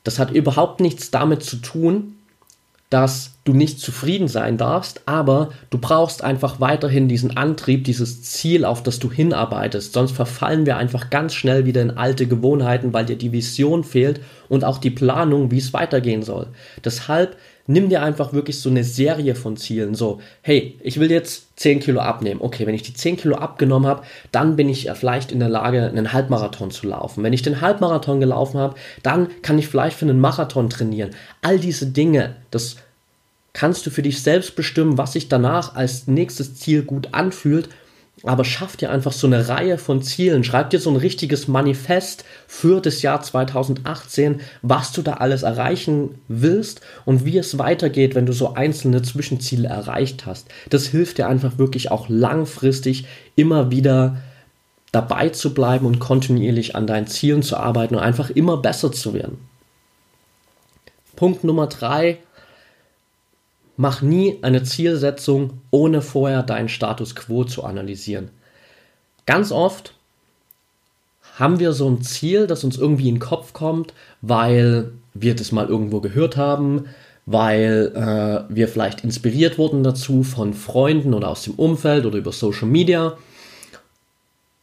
Das 0.03 0.19
hat 0.19 0.31
überhaupt 0.31 0.79
nichts 0.79 1.11
damit 1.11 1.43
zu 1.43 1.57
tun, 1.57 2.15
dass 2.89 3.33
du 3.43 3.53
nicht 3.53 3.79
zufrieden 3.79 4.27
sein 4.27 4.57
darfst, 4.57 5.01
aber 5.05 5.49
du 5.69 5.77
brauchst 5.77 6.23
einfach 6.23 6.59
weiterhin 6.59 7.07
diesen 7.07 7.37
Antrieb, 7.37 7.83
dieses 7.83 8.23
Ziel, 8.23 8.65
auf 8.65 8.81
das 8.81 8.97
du 8.97 9.11
hinarbeitest. 9.11 9.93
Sonst 9.93 10.11
verfallen 10.11 10.65
wir 10.65 10.77
einfach 10.77 11.11
ganz 11.11 11.35
schnell 11.35 11.65
wieder 11.65 11.81
in 11.81 11.97
alte 11.97 12.25
Gewohnheiten, 12.25 12.91
weil 12.91 13.05
dir 13.05 13.17
die 13.17 13.31
Vision 13.31 13.83
fehlt 13.83 14.21
und 14.49 14.65
auch 14.65 14.79
die 14.79 14.89
Planung, 14.89 15.51
wie 15.51 15.59
es 15.59 15.73
weitergehen 15.73 16.23
soll. 16.23 16.47
Deshalb 16.83 17.37
nimm 17.69 17.87
dir 17.87 18.01
einfach 18.01 18.33
wirklich 18.33 18.59
so 18.59 18.69
eine 18.69 18.83
Serie 18.83 19.35
von 19.35 19.55
Zielen. 19.55 19.93
So, 19.93 20.19
hey, 20.41 20.77
ich 20.81 20.99
will 20.99 21.11
jetzt 21.11 21.59
10 21.59 21.79
Kilo 21.79 22.01
abnehmen. 22.01 22.41
Okay, 22.41 22.65
wenn 22.65 22.73
ich 22.73 22.81
die 22.81 22.95
10 22.95 23.17
Kilo 23.17 23.35
abgenommen 23.35 23.87
habe, 23.87 24.01
dann 24.31 24.55
bin 24.55 24.67
ich 24.67 24.89
vielleicht 24.95 25.31
in 25.31 25.39
der 25.39 25.49
Lage, 25.49 25.85
einen 25.85 26.11
Halbmarathon 26.11 26.71
zu 26.71 26.87
laufen. 26.87 27.23
Wenn 27.23 27.31
ich 27.31 27.43
den 27.43 27.61
Halbmarathon 27.61 28.19
gelaufen 28.19 28.59
habe, 28.59 28.75
dann 29.03 29.27
kann 29.43 29.59
ich 29.59 29.67
vielleicht 29.67 29.97
für 29.97 30.05
einen 30.05 30.19
Marathon 30.19 30.71
trainieren. 30.71 31.11
All 31.43 31.59
diese 31.59 31.85
Dinge, 31.85 32.37
das 32.49 32.77
kannst 33.53 33.85
du 33.85 33.91
für 33.91 34.01
dich 34.01 34.23
selbst 34.23 34.55
bestimmen, 34.55 34.97
was 34.97 35.13
sich 35.13 35.29
danach 35.29 35.75
als 35.75 36.07
nächstes 36.07 36.55
Ziel 36.55 36.81
gut 36.81 37.09
anfühlt 37.11 37.69
aber 38.23 38.43
schaff 38.43 38.75
dir 38.75 38.91
einfach 38.91 39.13
so 39.13 39.27
eine 39.27 39.47
Reihe 39.47 39.77
von 39.77 40.01
Zielen. 40.01 40.43
Schreib 40.43 40.69
dir 40.69 40.79
so 40.79 40.89
ein 40.89 40.95
richtiges 40.95 41.47
Manifest 41.47 42.25
für 42.47 42.81
das 42.81 43.01
Jahr 43.01 43.21
2018, 43.21 44.41
was 44.61 44.91
du 44.91 45.01
da 45.01 45.13
alles 45.13 45.43
erreichen 45.43 46.15
willst 46.27 46.81
und 47.05 47.25
wie 47.25 47.37
es 47.37 47.57
weitergeht, 47.57 48.15
wenn 48.15 48.25
du 48.25 48.33
so 48.33 48.53
einzelne 48.53 49.01
Zwischenziele 49.01 49.67
erreicht 49.67 50.25
hast. 50.25 50.47
Das 50.69 50.87
hilft 50.87 51.17
dir 51.17 51.27
einfach 51.27 51.57
wirklich 51.57 51.91
auch 51.91 52.09
langfristig 52.09 53.05
immer 53.35 53.71
wieder 53.71 54.17
dabei 54.91 55.29
zu 55.29 55.53
bleiben 55.53 55.85
und 55.85 55.99
kontinuierlich 55.99 56.75
an 56.75 56.87
deinen 56.87 57.07
Zielen 57.07 57.43
zu 57.43 57.57
arbeiten 57.57 57.95
und 57.95 58.01
einfach 58.01 58.29
immer 58.29 58.57
besser 58.57 58.91
zu 58.91 59.13
werden. 59.13 59.37
Punkt 61.15 61.43
Nummer 61.43 61.67
drei 61.67 62.17
Mach 63.81 64.01
nie 64.01 64.39
eine 64.41 64.63
Zielsetzung, 64.63 65.61
ohne 65.71 66.01
vorher 66.01 66.43
deinen 66.43 66.67
Status 66.67 67.15
quo 67.15 67.45
zu 67.45 67.63
analysieren. 67.63 68.29
Ganz 69.25 69.53
oft 69.53 69.93
haben 71.37 71.59
wir 71.59 71.71
so 71.71 71.89
ein 71.89 72.01
Ziel, 72.01 72.45
das 72.45 72.65
uns 72.65 72.77
irgendwie 72.77 73.07
in 73.07 73.15
den 73.15 73.21
Kopf 73.21 73.53
kommt, 73.53 73.93
weil 74.21 74.91
wir 75.13 75.33
das 75.33 75.53
mal 75.53 75.67
irgendwo 75.67 76.01
gehört 76.01 76.35
haben, 76.35 76.87
weil 77.25 77.93
äh, 77.95 78.53
wir 78.53 78.67
vielleicht 78.67 79.05
inspiriert 79.05 79.57
wurden 79.57 79.81
dazu 79.81 80.23
von 80.23 80.53
Freunden 80.53 81.13
oder 81.13 81.29
aus 81.29 81.43
dem 81.43 81.53
Umfeld 81.53 82.05
oder 82.05 82.17
über 82.17 82.33
Social 82.33 82.67
Media. 82.67 83.17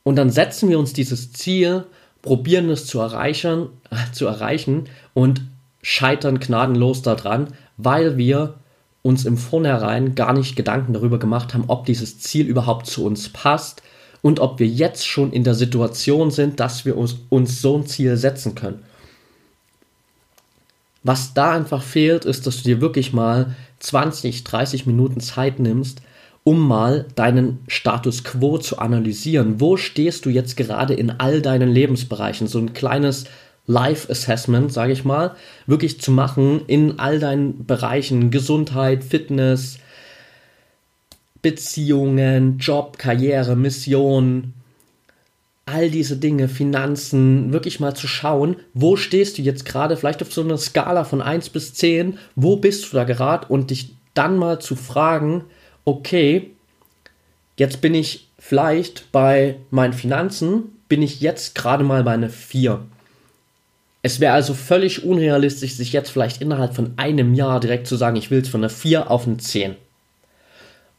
Und 0.02 0.16
dann 0.16 0.28
setzen 0.28 0.68
wir 0.68 0.78
uns 0.78 0.92
dieses 0.92 1.32
Ziel, 1.32 1.85
probieren 2.20 2.68
es 2.68 2.85
zu 2.85 3.00
erreichen, 3.00 3.68
äh, 3.90 3.96
zu 4.12 4.26
erreichen 4.26 4.90
und 5.14 5.40
scheitern 5.80 6.38
gnadenlos 6.38 7.00
daran, 7.00 7.54
weil 7.78 8.18
wir 8.18 8.56
uns 9.06 9.25
im 9.25 9.38
Vornherein 9.38 10.16
gar 10.16 10.32
nicht 10.32 10.56
Gedanken 10.56 10.92
darüber 10.92 11.18
gemacht 11.20 11.54
haben, 11.54 11.64
ob 11.68 11.86
dieses 11.86 12.18
Ziel 12.18 12.46
überhaupt 12.46 12.86
zu 12.86 13.04
uns 13.04 13.28
passt 13.28 13.82
und 14.20 14.40
ob 14.40 14.58
wir 14.58 14.66
jetzt 14.66 15.06
schon 15.06 15.32
in 15.32 15.44
der 15.44 15.54
Situation 15.54 16.32
sind, 16.32 16.58
dass 16.58 16.84
wir 16.84 16.96
uns, 16.96 17.14
uns 17.28 17.62
so 17.62 17.78
ein 17.78 17.86
Ziel 17.86 18.16
setzen 18.16 18.56
können. 18.56 18.82
Was 21.04 21.34
da 21.34 21.52
einfach 21.52 21.84
fehlt, 21.84 22.25
ist, 22.25 22.48
dass 22.48 22.56
du 22.56 22.64
dir 22.64 22.80
wirklich 22.80 23.12
mal 23.12 23.54
20, 23.78 24.42
30 24.42 24.86
Minuten 24.86 25.20
Zeit 25.20 25.60
nimmst, 25.60 26.02
um 26.42 26.66
mal 26.66 27.06
deinen 27.14 27.60
Status 27.68 28.25
quo 28.25 28.58
zu 28.58 28.78
analysieren. 28.78 29.60
Wo 29.60 29.76
stehst 29.76 30.26
du 30.26 30.30
jetzt 30.30 30.56
gerade 30.56 30.94
in 30.94 31.10
all 31.10 31.42
deinen 31.42 31.68
Lebensbereichen? 31.68 32.48
So 32.48 32.58
ein 32.58 32.72
kleines 32.72 33.26
Life 33.66 34.11
Assessment, 34.11 34.73
sage 34.73 34.92
ich 34.92 35.04
mal, 35.04 35.35
wirklich 35.66 36.00
zu 36.00 36.11
machen 36.11 36.62
in 36.66 36.99
all 36.99 37.18
deinen 37.18 37.66
Bereichen 37.66 38.30
Gesundheit, 38.30 39.02
Fitness, 39.02 39.78
Beziehungen, 41.42 42.58
Job, 42.58 42.99
Karriere, 42.99 43.56
Mission, 43.56 44.54
all 45.66 45.90
diese 45.90 46.16
Dinge, 46.16 46.49
Finanzen, 46.49 47.52
wirklich 47.52 47.80
mal 47.80 47.94
zu 47.94 48.06
schauen, 48.06 48.56
wo 48.73 48.96
stehst 48.96 49.38
du 49.38 49.42
jetzt 49.42 49.64
gerade, 49.64 49.96
vielleicht 49.96 50.23
auf 50.23 50.32
so 50.32 50.42
einer 50.42 50.58
Skala 50.58 51.02
von 51.04 51.20
1 51.20 51.50
bis 51.50 51.75
10, 51.75 52.18
wo 52.37 52.56
bist 52.56 52.90
du 52.90 52.96
da 52.96 53.04
gerade 53.04 53.49
und 53.49 53.70
dich 53.70 53.94
dann 54.14 54.38
mal 54.38 54.61
zu 54.61 54.76
fragen, 54.76 55.44
okay, 55.85 56.52
jetzt 57.56 57.80
bin 57.80 57.94
ich 57.94 58.28
vielleicht 58.38 59.11
bei 59.11 59.56
meinen 59.70 59.92
Finanzen, 59.92 60.64
bin 60.88 61.02
ich 61.02 61.20
jetzt 61.20 61.56
gerade 61.56 61.82
mal 61.82 62.04
bei 62.04 62.12
einer 62.12 62.30
4 62.30 62.80
es 64.06 64.20
wäre 64.20 64.34
also 64.34 64.54
völlig 64.54 65.04
unrealistisch, 65.04 65.75
sich 65.75 65.92
jetzt 65.92 66.10
vielleicht 66.10 66.40
innerhalb 66.40 66.76
von 66.76 66.92
einem 66.96 67.34
Jahr 67.34 67.58
direkt 67.58 67.88
zu 67.88 67.96
sagen, 67.96 68.14
ich 68.14 68.30
will 68.30 68.40
es 68.40 68.48
von 68.48 68.60
einer 68.60 68.70
4 68.70 69.10
auf 69.10 69.26
eine 69.26 69.38
10. 69.38 69.75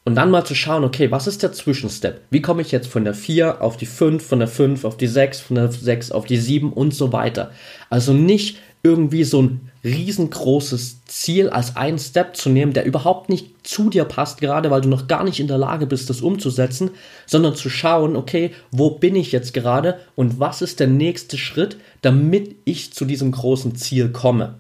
Und 0.04 0.16
dann 0.16 0.30
mal 0.30 0.44
zu 0.44 0.56
schauen, 0.56 0.84
okay, 0.84 1.10
was 1.10 1.26
ist 1.26 1.42
der 1.42 1.54
Zwischenstep? 1.54 2.20
Wie 2.32 2.42
komme 2.42 2.62
ich 2.62 2.74
jetzt 2.74 2.88
von 2.90 3.06
der 3.06 3.14
4 3.14 3.62
auf 3.62 3.78
die 3.78 3.86
5, 3.86 4.26
von 4.26 4.40
der 4.40 4.50
5 4.50 4.84
auf 4.84 4.98
die 4.98 5.08
6, 5.08 5.40
von 5.40 5.56
der 5.56 5.72
6 5.72 6.12
auf 6.12 6.26
die 6.26 6.36
7 6.36 6.74
und 6.74 6.94
so 6.94 7.14
weiter. 7.14 7.52
Also 7.90 8.12
nicht 8.12 8.58
irgendwie 8.84 9.24
so 9.24 9.42
ein 9.42 9.72
riesengroßes 9.88 11.06
Ziel 11.06 11.50
als 11.50 11.76
einen 11.76 11.98
Step 11.98 12.36
zu 12.36 12.50
nehmen, 12.50 12.74
der 12.74 12.86
überhaupt 12.86 13.30
nicht 13.30 13.66
zu 13.66 13.90
dir 13.90 14.06
passt, 14.06 14.40
gerade 14.42 14.70
weil 14.70 14.82
du 14.82 14.90
noch 14.90 15.08
gar 15.08 15.24
nicht 15.24 15.40
in 15.40 15.48
der 15.48 15.58
Lage 15.58 15.88
bist, 15.88 16.10
das 16.10 16.22
umzusetzen, 16.22 16.92
sondern 17.26 17.56
zu 17.56 17.70
schauen, 17.70 18.16
okay, 18.16 18.52
wo 18.72 18.92
bin 18.92 19.16
ich 19.16 19.32
jetzt 19.32 19.54
gerade 19.54 20.00
und 20.16 20.40
was 20.40 20.62
ist 20.62 20.80
der 20.80 20.88
nächste 20.88 21.38
Schritt, 21.38 21.78
damit 22.02 22.56
ich 22.66 22.94
zu 22.94 23.06
diesem 23.06 23.32
großen 23.32 23.76
Ziel 23.76 24.10
komme. 24.10 24.56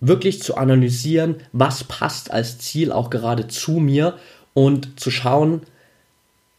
Wirklich 0.00 0.42
zu 0.42 0.56
analysieren, 0.56 1.36
was 1.52 1.84
passt 1.84 2.30
als 2.30 2.58
Ziel 2.58 2.92
auch 2.92 3.10
gerade 3.10 3.48
zu 3.48 3.72
mir 3.72 4.14
und 4.54 4.98
zu 4.98 5.10
schauen, 5.10 5.62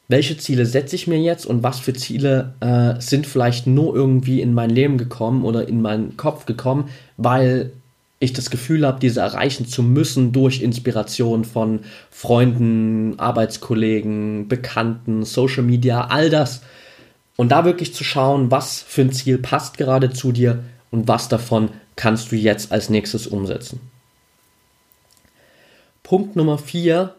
welche 0.10 0.38
Ziele 0.38 0.66
setze 0.66 0.96
ich 0.96 1.08
mir 1.08 1.20
jetzt 1.20 1.46
und 1.46 1.64
was 1.64 1.80
für 1.80 1.94
Ziele 1.94 2.56
äh, 2.60 3.00
sind 3.00 3.28
vielleicht 3.28 3.68
nur 3.68 3.96
irgendwie 3.96 4.42
in 4.42 4.54
mein 4.54 4.72
Leben 4.72 4.98
gekommen 4.98 5.46
oder 5.46 5.68
in 5.68 5.82
meinen 5.82 6.18
Kopf 6.18 6.46
gekommen, 6.46 6.90
weil 7.16 7.72
ich 8.18 8.34
das 8.34 8.50
Gefühl 8.50 8.86
habe, 8.86 9.00
diese 9.00 9.22
erreichen 9.22 9.68
zu 9.68 9.84
müssen 9.84 10.32
durch 10.34 10.62
Inspiration 10.62 11.46
von 11.46 11.82
Freunden, 12.10 13.18
Arbeitskollegen, 13.20 14.48
Bekannten, 14.48 15.24
Social 15.24 15.64
Media, 15.64 16.08
all 16.08 16.30
das. 16.32 16.62
Und 17.38 17.50
da 17.50 17.64
wirklich 17.64 17.94
zu 17.94 18.04
schauen, 18.04 18.52
was 18.52 18.82
für 18.82 19.04
ein 19.04 19.14
Ziel 19.14 19.38
passt 19.38 19.78
gerade 19.78 20.12
zu 20.12 20.32
dir 20.32 20.64
und 20.92 21.08
was 21.08 21.30
davon 21.30 21.70
kannst 21.96 22.32
du 22.32 22.36
jetzt 22.36 22.72
als 22.72 22.90
nächstes 22.90 23.28
umsetzen. 23.28 23.80
Punkt 26.02 26.36
Nummer 26.36 26.58
vier 26.58 27.14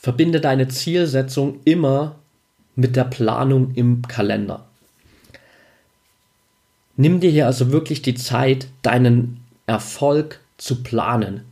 Verbinde 0.00 0.40
deine 0.40 0.68
Zielsetzung 0.68 1.58
immer 1.64 2.14
mit 2.76 2.94
der 2.94 3.02
Planung 3.04 3.74
im 3.74 4.02
Kalender. 4.02 4.66
Nimm 6.96 7.18
dir 7.20 7.30
hier 7.30 7.46
also 7.46 7.72
wirklich 7.72 8.02
die 8.02 8.14
Zeit, 8.14 8.68
deinen 8.82 9.40
Erfolg 9.66 10.38
zu 10.56 10.84
planen. 10.84 11.42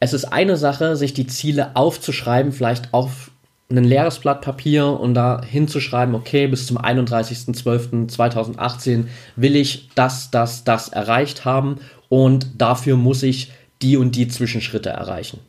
Es 0.00 0.14
ist 0.14 0.24
eine 0.24 0.56
Sache, 0.56 0.96
sich 0.96 1.12
die 1.12 1.26
Ziele 1.26 1.76
aufzuschreiben, 1.76 2.52
vielleicht 2.52 2.94
auf 2.94 3.30
ein 3.70 3.84
leeres 3.84 4.18
Blatt 4.18 4.40
Papier 4.40 4.86
und 4.86 5.12
da 5.14 5.42
hinzuschreiben, 5.42 6.14
okay, 6.14 6.46
bis 6.46 6.66
zum 6.66 6.78
31.12.2018 6.78 9.04
will 9.34 9.56
ich 9.56 9.90
das, 9.94 10.30
das, 10.30 10.64
das 10.64 10.88
erreicht 10.88 11.44
haben 11.44 11.76
und 12.08 12.46
dafür 12.58 12.96
muss 12.96 13.22
ich 13.22 13.52
die 13.82 13.98
und 13.98 14.16
die 14.16 14.28
Zwischenschritte 14.28 14.88
erreichen. 14.90 15.40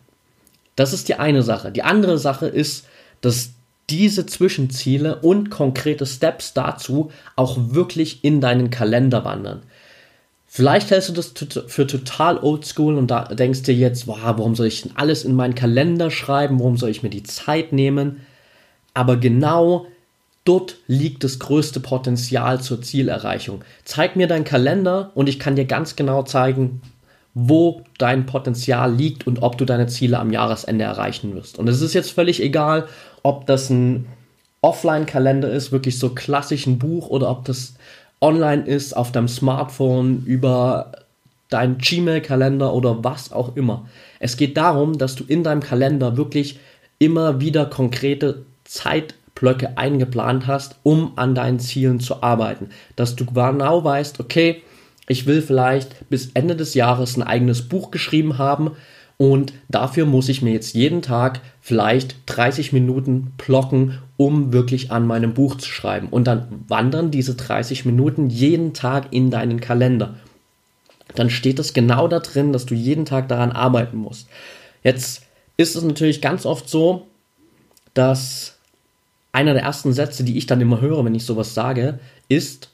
Das 0.78 0.94
ist 0.94 1.10
die 1.10 1.16
eine 1.16 1.44
Sache. 1.44 1.72
Die 1.74 1.84
andere 1.84 2.18
Sache 2.18 2.48
ist, 2.48 2.86
dass 3.20 3.50
diese 3.90 4.26
Zwischenziele 4.26 5.18
und 5.18 5.50
konkrete 5.50 6.06
Steps 6.06 6.54
dazu 6.54 7.12
auch 7.36 7.58
wirklich 7.58 8.24
in 8.24 8.40
deinen 8.40 8.70
Kalender 8.70 9.26
wandern. 9.26 9.64
Vielleicht 10.46 10.92
hältst 10.92 11.10
du 11.10 11.14
das 11.14 11.34
für 11.68 11.88
total 11.88 12.38
oldschool 12.38 12.98
und 12.98 13.12
da 13.12 13.26
denkst 13.26 13.64
dir 13.64 13.76
jetzt, 13.76 14.08
wow, 14.08 14.18
warum 14.38 14.56
soll 14.56 14.68
ich 14.68 14.84
denn 14.84 14.94
alles 14.96 15.26
in 15.26 15.36
meinen 15.36 15.56
Kalender 15.56 16.10
schreiben? 16.10 16.60
Warum 16.60 16.78
soll 16.78 16.90
ich 16.90 17.04
mir 17.04 17.10
die 17.10 17.24
Zeit 17.24 17.74
nehmen? 17.74 18.22
Aber 18.94 19.18
genau 19.18 19.88
dort 20.46 20.78
liegt 20.88 21.24
das 21.24 21.40
größte 21.40 21.80
Potenzial 21.80 22.62
zur 22.62 22.82
Zielerreichung. 22.82 23.64
Zeig 23.84 24.16
mir 24.16 24.28
deinen 24.28 24.46
Kalender 24.46 25.12
und 25.16 25.28
ich 25.28 25.40
kann 25.40 25.56
dir 25.56 25.66
ganz 25.66 25.96
genau 25.96 26.24
zeigen, 26.24 26.82
wo 27.40 27.84
dein 28.00 28.26
Potenzial 28.26 28.92
liegt 28.92 29.28
und 29.28 29.44
ob 29.44 29.60
du 29.60 29.66
deine 29.66 29.86
Ziele 29.86 30.18
am 30.18 30.32
Jahresende 30.32 30.86
erreichen 30.86 31.36
wirst. 31.36 31.60
Und 31.60 31.68
es 31.68 31.82
ist 31.82 31.94
jetzt 31.94 32.12
völlig 32.12 32.42
egal, 32.42 32.88
ob 33.22 33.46
das 33.46 33.70
ein 33.70 34.08
Offline-Kalender 34.62 35.52
ist, 35.52 35.72
wirklich 35.72 36.00
so 36.00 36.10
klassisch 36.10 36.66
ein 36.66 36.80
Buch, 36.80 37.10
oder 37.10 37.30
ob 37.30 37.46
das 37.46 37.76
online 38.22 38.64
ist, 38.66 38.98
auf 38.98 39.12
deinem 39.12 39.28
Smartphone, 39.28 40.24
über 40.26 40.94
deinen 41.50 41.78
Gmail-Kalender 41.78 42.74
oder 42.74 43.04
was 43.04 43.32
auch 43.32 43.56
immer. 43.56 43.88
Es 44.20 44.36
geht 44.36 44.58
darum, 44.58 44.98
dass 44.98 45.14
du 45.14 45.24
in 45.24 45.44
deinem 45.44 45.62
Kalender 45.62 46.18
wirklich 46.18 46.60
immer 46.98 47.40
wieder 47.40 47.68
konkrete 47.68 48.46
Zeitblöcke 48.64 49.78
eingeplant 49.78 50.48
hast, 50.48 50.78
um 50.82 51.12
an 51.18 51.36
deinen 51.36 51.60
Zielen 51.60 52.00
zu 52.00 52.24
arbeiten. 52.24 52.70
Dass 52.96 53.16
du 53.16 53.28
genau 53.28 53.84
weißt, 53.84 54.20
okay, 54.20 54.64
ich 55.08 55.26
will 55.26 55.42
vielleicht 55.42 56.10
bis 56.10 56.32
Ende 56.34 56.56
des 56.56 56.74
Jahres 56.74 57.18
ein 57.18 57.24
eigenes 57.24 57.68
Buch 57.68 57.92
geschrieben 57.92 58.38
haben 58.38 58.72
und 59.18 59.54
dafür 59.68 60.06
muss 60.06 60.30
ich 60.30 60.44
mir 60.44 60.52
jetzt 60.52 60.76
jeden 60.76 61.02
Tag 61.02 61.42
vielleicht 61.60 62.16
30 62.28 62.72
Minuten 62.72 63.34
blocken, 63.38 64.00
um 64.16 64.54
wirklich 64.54 64.92
an 64.92 65.08
meinem 65.08 65.34
Buch 65.34 65.56
zu 65.56 65.70
schreiben. 65.70 66.08
Und 66.10 66.26
dann 66.26 66.64
wandern 66.68 67.10
diese 67.10 67.34
30 67.34 67.86
Minuten 67.86 68.30
jeden 68.30 68.74
Tag 68.74 69.08
in 69.12 69.32
deinen 69.32 69.60
Kalender. 69.60 70.16
Dann 71.16 71.32
steht 71.32 71.58
es 71.58 71.74
genau 71.74 72.08
da 72.08 72.20
drin, 72.20 72.54
dass 72.54 72.68
du 72.68 72.76
jeden 72.76 73.06
Tag 73.06 73.28
daran 73.28 73.52
arbeiten 73.52 73.98
musst. 73.98 74.28
Jetzt 74.84 75.24
ist 75.56 75.76
es 75.76 75.84
natürlich 75.84 76.22
ganz 76.22 76.46
oft 76.46 76.70
so, 76.70 77.08
dass 77.96 78.58
einer 79.32 79.54
der 79.54 79.64
ersten 79.64 79.94
Sätze, 79.94 80.24
die 80.24 80.38
ich 80.38 80.46
dann 80.46 80.62
immer 80.62 80.80
höre, 80.80 81.04
wenn 81.04 81.16
ich 81.16 81.26
sowas 81.26 81.56
sage, 81.56 82.00
ist, 82.30 82.70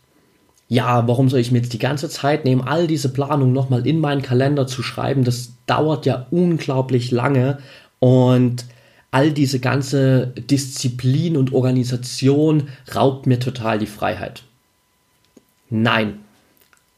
ja, 0.68 1.08
warum 1.08 1.30
soll 1.30 1.40
ich 1.40 1.52
mir 1.52 1.60
jetzt 1.60 1.74
die 1.74 1.80
ganze 1.80 2.10
Zeit 2.10 2.46
nehmen, 2.46 2.62
all 2.62 2.88
diese 2.88 3.10
Planung 3.10 3.54
nochmal 3.54 3.86
in 3.86 4.00
meinen 4.00 4.22
Kalender 4.22 4.66
zu 4.66 4.82
schreiben? 4.82 5.24
Das 5.24 5.54
dauert 5.66 6.06
ja 6.06 6.28
unglaublich 6.32 7.12
lange 7.12 7.60
und 8.00 8.66
all 9.12 9.32
diese 9.32 9.60
ganze 9.60 10.34
Disziplin 10.36 11.38
und 11.38 11.54
Organisation 11.54 12.70
raubt 12.96 13.28
mir 13.28 13.40
total 13.40 13.78
die 13.78 13.86
Freiheit. 13.86 14.44
Nein, 15.70 16.20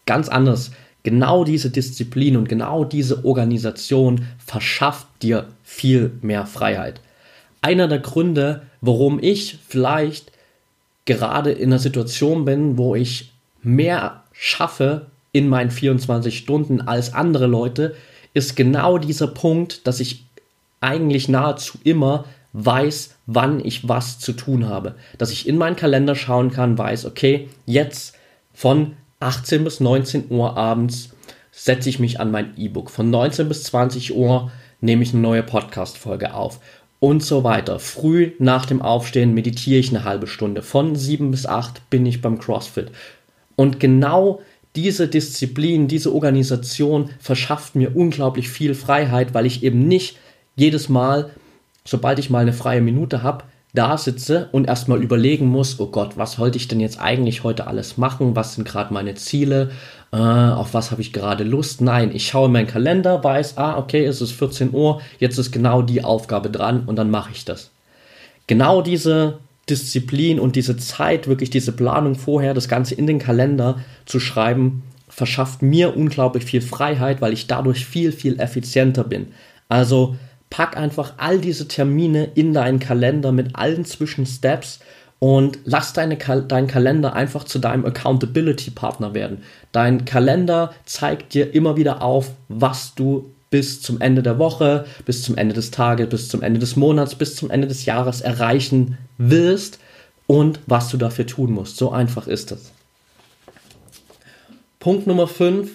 ganz 0.05 0.29
anders. 0.29 0.72
Genau 1.03 1.43
diese 1.43 1.69
Disziplin 1.69 2.38
und 2.38 2.50
genau 2.50 2.84
diese 2.84 3.25
Organisation 3.25 4.25
verschafft 4.43 5.07
dir 5.22 5.48
viel 5.63 6.12
mehr 6.22 6.45
Freiheit. 6.45 7.01
Einer 7.62 7.88
der 7.88 8.00
Gründe, 8.00 8.63
warum 8.81 9.19
ich 9.22 9.60
vielleicht 9.67 10.31
gerade 11.05 11.51
in 11.51 11.69
einer 11.69 11.79
Situation 11.79 12.45
bin, 12.45 12.77
wo 12.77 12.95
ich 12.95 13.35
mehr 13.65 14.24
schaffe 14.31 15.07
in 15.31 15.50
meinen 15.50 15.72
24 15.72 16.38
Stunden 16.38 16.81
als 16.81 17.13
andere 17.13 17.48
Leute, 17.48 17.95
ist 18.34 18.55
genau 18.55 18.98
dieser 18.98 19.27
Punkt, 19.27 19.88
dass 19.88 20.00
ich 20.00 20.25
eigentlich 20.81 21.27
nahezu 21.29 21.77
immer 21.84 22.25
weiß, 22.53 23.15
wann 23.25 23.63
ich 23.63 23.88
was 23.89 24.19
zu 24.19 24.34
tun 24.34 24.67
habe. 24.67 24.95
Dass 25.17 25.31
ich 25.31 25.48
in 25.48 25.57
meinen 25.57 25.75
Kalender 25.75 26.15
schauen 26.15 26.51
kann, 26.51 26.77
weiß, 26.77 27.05
okay, 27.05 27.50
jetzt 27.65 28.15
von 28.53 28.93
18 29.19 29.63
bis 29.63 29.79
19 29.79 30.25
Uhr 30.29 30.55
abends 30.55 31.10
setze 31.51 31.89
ich 31.89 32.00
mich 32.00 32.19
an 32.19 32.31
mein 32.31 32.55
E-Book. 32.57 32.91
Von 32.91 33.10
19 33.10 33.48
bis 33.48 33.63
20 33.63 34.15
Uhr 34.15 34.51
nehme 34.81 35.03
ich 35.03 35.13
eine 35.13 35.22
neue 35.22 35.43
Podcast-Folge 35.43 36.34
auf 36.34 36.60
und 37.00 37.24
so 37.24 37.43
weiter. 37.43 37.79
Früh 37.79 38.31
nach 38.39 38.65
dem 38.65 38.81
Aufstehen 38.81 39.34
meditiere 39.34 39.79
ich 39.79 39.89
eine 39.89 40.03
halbe 40.03 40.27
Stunde. 40.27 40.62
Von 40.62 40.95
7 40.95 41.31
bis 41.31 41.45
8 41.45 41.89
bin 41.89 42.05
ich 42.05 42.22
beim 42.22 42.39
CrossFit. 42.39 42.91
Und 43.55 43.79
genau 43.79 44.41
diese 44.75 45.07
Disziplin, 45.07 45.88
diese 45.88 46.13
Organisation 46.13 47.09
verschafft 47.19 47.75
mir 47.75 47.95
unglaublich 47.95 48.50
viel 48.50 48.75
Freiheit, 48.75 49.33
weil 49.33 49.45
ich 49.45 49.63
eben 49.63 49.88
nicht 49.88 50.17
jedes 50.55 50.89
Mal, 50.89 51.31
sobald 51.85 52.19
ich 52.19 52.29
mal 52.29 52.39
eine 52.39 52.53
freie 52.53 52.81
Minute 52.81 53.24
habe, 53.24 53.45
da 53.74 53.97
sitze 53.97 54.47
und 54.53 54.67
erstmal 54.67 55.03
überlegen 55.03 55.47
muss, 55.47 55.79
oh 55.79 55.88
Gott, 55.88 56.17
was 56.17 56.39
wollte 56.39 56.57
ich 56.57 56.67
denn 56.67 56.79
jetzt 56.79 57.00
eigentlich 57.00 57.43
heute 57.43 57.67
alles 57.67 57.97
machen? 57.97 58.35
Was 58.35 58.55
sind 58.55 58.65
gerade 58.65 58.93
meine 58.93 59.15
Ziele? 59.15 59.71
Äh, 60.13 60.17
auf 60.17 60.74
was 60.74 60.91
habe 60.91 61.01
ich 61.01 61.12
gerade 61.12 61.43
Lust? 61.43 61.81
Nein, 61.81 62.12
ich 62.13 62.27
schaue 62.27 62.47
in 62.47 62.53
meinen 62.53 62.67
Kalender, 62.67 63.24
weiß, 63.24 63.57
ah, 63.57 63.77
okay, 63.77 64.05
es 64.05 64.21
ist 64.21 64.31
14 64.31 64.74
Uhr, 64.74 65.01
jetzt 65.19 65.38
ist 65.38 65.51
genau 65.51 65.81
die 65.81 66.03
Aufgabe 66.03 66.50
dran 66.50 66.83
und 66.85 66.95
dann 66.95 67.12
mache 67.12 67.31
ich 67.33 67.43
das. 67.43 67.69
Genau 68.47 68.81
diese 68.81 69.39
Disziplin 69.69 70.39
und 70.39 70.55
diese 70.55 70.77
Zeit, 70.77 71.27
wirklich 71.27 71.50
diese 71.50 71.72
Planung 71.72 72.15
vorher, 72.15 72.53
das 72.53 72.67
Ganze 72.67 72.95
in 72.95 73.07
den 73.07 73.19
Kalender 73.19 73.79
zu 74.05 74.19
schreiben, 74.19 74.84
verschafft 75.07 75.62
mir 75.62 75.95
unglaublich 75.95 76.45
viel 76.45 76.62
Freiheit, 76.62 77.22
weil 77.22 77.34
ich 77.34 77.48
dadurch 77.48 77.86
viel, 77.86 78.12
viel 78.12 78.39
effizienter 78.39 79.03
bin. 79.03 79.27
Also 79.69 80.15
pack 80.50 80.77
einfach 80.77 81.13
all 81.17 81.39
diese 81.39 81.67
Termine 81.67 82.31
in 82.36 82.53
deinen 82.53 82.79
Kalender 82.79 83.31
mit 83.31 83.55
allen 83.55 83.86
Zwischensteps 83.86 84.79
und 85.19 85.60
lass 85.63 85.93
deine, 85.93 86.17
deinen 86.17 86.67
Kalender 86.67 87.13
einfach 87.13 87.45
zu 87.45 87.60
deinem 87.60 87.86
Accountability-Partner 87.86 89.13
werden. 89.13 89.39
Dein 89.72 90.05
Kalender 90.05 90.74
zeigt 90.86 91.34
dir 91.34 91.53
immer 91.53 91.77
wieder 91.77 92.01
auf, 92.01 92.31
was 92.48 92.93
du 92.95 93.31
bis 93.50 93.82
zum 93.82 94.02
Ende 94.02 94.24
der 94.24 94.40
Woche, 94.40 94.86
bis 95.06 95.24
zum 95.24 95.38
Ende 95.38 95.54
des 95.54 95.72
Tages, 95.72 96.10
bis 96.10 96.30
zum 96.30 96.42
Ende 96.42 96.60
des 96.60 96.75
Monats, 96.75 97.16
bis 97.16 97.36
zum 97.36 97.50
Ende 97.50 97.68
des 97.68 97.86
Jahres 97.86 98.22
erreichen 98.22 98.98
willst 99.18 99.79
und 100.27 100.60
was 100.66 100.90
du 100.90 100.98
dafür 100.98 101.27
tun 101.27 101.51
musst. 101.51 101.77
So 101.77 101.92
einfach 101.92 102.27
ist 102.27 102.51
es. 102.51 102.72
Punkt 104.79 105.08
Nummer 105.08 105.27
5. 105.27 105.72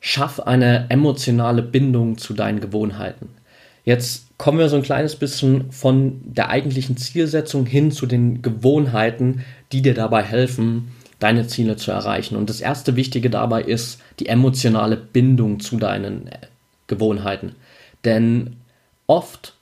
Schaff 0.00 0.40
eine 0.40 0.86
emotionale 0.88 1.62
Bindung 1.62 2.18
zu 2.18 2.32
deinen 2.32 2.60
Gewohnheiten. 2.60 3.28
Jetzt 3.84 4.26
kommen 4.38 4.58
wir 4.58 4.68
so 4.68 4.76
ein 4.76 4.82
kleines 4.82 5.16
bisschen 5.16 5.70
von 5.72 6.20
der 6.24 6.48
eigentlichen 6.48 6.96
Zielsetzung 6.96 7.66
hin 7.66 7.90
zu 7.90 8.06
den 8.06 8.42
Gewohnheiten, 8.42 9.44
die 9.72 9.82
dir 9.82 9.94
dabei 9.94 10.22
helfen, 10.22 10.92
deine 11.18 11.46
Ziele 11.46 11.76
zu 11.76 11.90
erreichen. 11.90 12.36
Und 12.36 12.50
das 12.50 12.60
erste 12.60 12.96
Wichtige 12.96 13.30
dabei 13.30 13.62
ist 13.62 14.00
die 14.18 14.26
emotionale 14.26 14.96
Bindung 14.96 15.60
zu 15.60 15.76
deinen 15.76 16.26
äh, 16.28 16.38
Gewohnheiten. 16.86 17.54
Denn 18.04 18.56
oft 19.06 19.54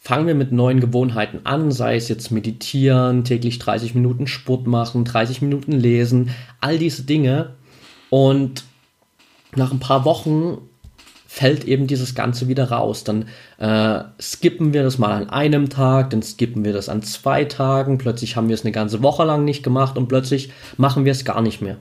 fangen 0.00 0.26
wir 0.26 0.34
mit 0.34 0.52
neuen 0.52 0.80
Gewohnheiten 0.80 1.40
an, 1.44 1.70
sei 1.70 1.96
es 1.96 2.08
jetzt 2.08 2.30
meditieren, 2.30 3.24
täglich 3.24 3.58
30 3.58 3.94
Minuten 3.94 4.26
Sport 4.26 4.66
machen, 4.66 5.04
30 5.04 5.42
Minuten 5.42 5.72
lesen, 5.72 6.30
all 6.60 6.78
diese 6.78 7.02
Dinge. 7.04 7.50
Und 8.10 8.64
nach 9.54 9.72
ein 9.72 9.80
paar 9.80 10.04
Wochen 10.04 10.58
fällt 11.32 11.64
eben 11.64 11.86
dieses 11.86 12.14
Ganze 12.14 12.46
wieder 12.46 12.70
raus. 12.70 13.04
Dann 13.04 13.24
äh, 13.56 14.04
skippen 14.20 14.74
wir 14.74 14.82
das 14.82 14.98
mal 14.98 15.12
an 15.12 15.30
einem 15.30 15.70
Tag, 15.70 16.10
dann 16.10 16.22
skippen 16.22 16.62
wir 16.62 16.74
das 16.74 16.90
an 16.90 17.02
zwei 17.02 17.46
Tagen, 17.46 17.96
plötzlich 17.96 18.36
haben 18.36 18.48
wir 18.48 18.54
es 18.54 18.66
eine 18.66 18.72
ganze 18.72 19.02
Woche 19.02 19.24
lang 19.24 19.46
nicht 19.46 19.62
gemacht 19.62 19.96
und 19.96 20.08
plötzlich 20.08 20.50
machen 20.76 21.06
wir 21.06 21.12
es 21.12 21.24
gar 21.24 21.40
nicht 21.40 21.62
mehr. 21.62 21.78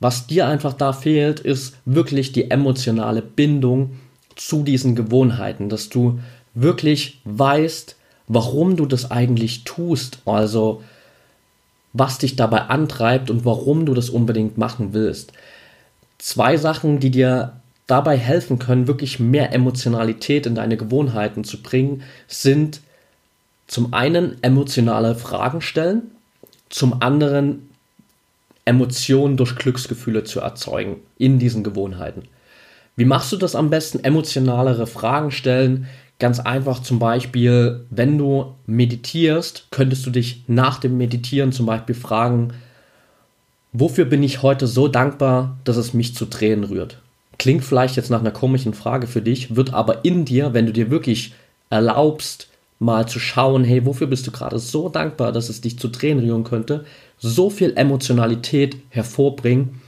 Was 0.00 0.26
dir 0.26 0.48
einfach 0.48 0.72
da 0.72 0.92
fehlt, 0.92 1.38
ist 1.38 1.76
wirklich 1.84 2.32
die 2.32 2.50
emotionale 2.50 3.22
Bindung 3.22 3.92
zu 4.34 4.64
diesen 4.64 4.96
Gewohnheiten, 4.96 5.68
dass 5.68 5.88
du 5.88 6.18
wirklich 6.54 7.20
weißt, 7.24 7.94
warum 8.26 8.74
du 8.74 8.86
das 8.86 9.08
eigentlich 9.08 9.62
tust, 9.62 10.18
also 10.24 10.82
was 11.92 12.18
dich 12.18 12.34
dabei 12.34 12.62
antreibt 12.62 13.30
und 13.30 13.44
warum 13.44 13.86
du 13.86 13.94
das 13.94 14.10
unbedingt 14.10 14.58
machen 14.58 14.94
willst. 14.94 15.32
Zwei 16.18 16.56
Sachen, 16.56 16.98
die 16.98 17.12
dir 17.12 17.60
dabei 17.86 18.16
helfen 18.16 18.58
können, 18.58 18.86
wirklich 18.86 19.20
mehr 19.20 19.52
Emotionalität 19.52 20.46
in 20.46 20.54
deine 20.54 20.76
Gewohnheiten 20.76 21.44
zu 21.44 21.62
bringen, 21.62 22.02
sind 22.26 22.80
zum 23.66 23.92
einen 23.92 24.42
emotionale 24.42 25.14
Fragen 25.14 25.60
stellen, 25.60 26.10
zum 26.68 27.02
anderen 27.02 27.68
Emotionen 28.64 29.36
durch 29.36 29.56
Glücksgefühle 29.56 30.24
zu 30.24 30.40
erzeugen 30.40 30.96
in 31.18 31.38
diesen 31.38 31.62
Gewohnheiten. 31.62 32.22
Wie 32.96 33.04
machst 33.04 33.32
du 33.32 33.36
das 33.36 33.54
am 33.54 33.70
besten? 33.70 34.02
Emotionalere 34.02 34.86
Fragen 34.86 35.30
stellen. 35.30 35.86
Ganz 36.18 36.40
einfach 36.40 36.80
zum 36.80 36.98
Beispiel, 36.98 37.84
wenn 37.90 38.18
du 38.18 38.54
meditierst, 38.66 39.66
könntest 39.70 40.06
du 40.06 40.10
dich 40.10 40.44
nach 40.46 40.78
dem 40.78 40.96
Meditieren 40.96 41.52
zum 41.52 41.66
Beispiel 41.66 41.94
fragen, 41.94 42.54
wofür 43.72 44.04
bin 44.04 44.22
ich 44.22 44.42
heute 44.42 44.66
so 44.66 44.86
dankbar, 44.88 45.58
dass 45.64 45.76
es 45.76 45.92
mich 45.92 46.14
zu 46.14 46.26
Tränen 46.26 46.64
rührt? 46.64 46.98
Klingt 47.38 47.64
vielleicht 47.64 47.96
jetzt 47.96 48.10
nach 48.10 48.20
einer 48.20 48.30
komischen 48.30 48.74
Frage 48.74 49.06
für 49.06 49.22
dich, 49.22 49.56
wird 49.56 49.72
aber 49.72 50.04
in 50.04 50.24
dir, 50.24 50.54
wenn 50.54 50.66
du 50.66 50.72
dir 50.72 50.90
wirklich 50.90 51.34
erlaubst, 51.70 52.48
mal 52.78 53.06
zu 53.08 53.18
schauen, 53.18 53.64
hey, 53.64 53.86
wofür 53.86 54.06
bist 54.06 54.26
du 54.26 54.30
gerade 54.30 54.58
so 54.58 54.88
dankbar, 54.88 55.32
dass 55.32 55.48
es 55.48 55.60
dich 55.60 55.78
zu 55.78 55.88
Tränen 55.88 56.24
rühren 56.24 56.44
könnte, 56.44 56.84
so 57.18 57.50
viel 57.50 57.72
Emotionalität 57.76 58.76
hervorbringen, 58.90 59.80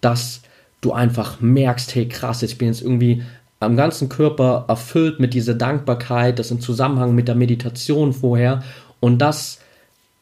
dass 0.00 0.42
du 0.80 0.92
einfach 0.92 1.40
merkst, 1.40 1.94
hey 1.94 2.08
krass, 2.08 2.42
ich 2.42 2.58
bin 2.58 2.68
jetzt 2.68 2.82
irgendwie 2.82 3.22
am 3.60 3.76
ganzen 3.76 4.08
Körper 4.08 4.64
erfüllt 4.68 5.20
mit 5.20 5.34
dieser 5.34 5.54
Dankbarkeit, 5.54 6.38
das 6.38 6.50
im 6.50 6.60
Zusammenhang 6.60 7.14
mit 7.14 7.28
der 7.28 7.34
Meditation 7.34 8.12
vorher 8.14 8.62
und 9.00 9.18
das 9.18 9.58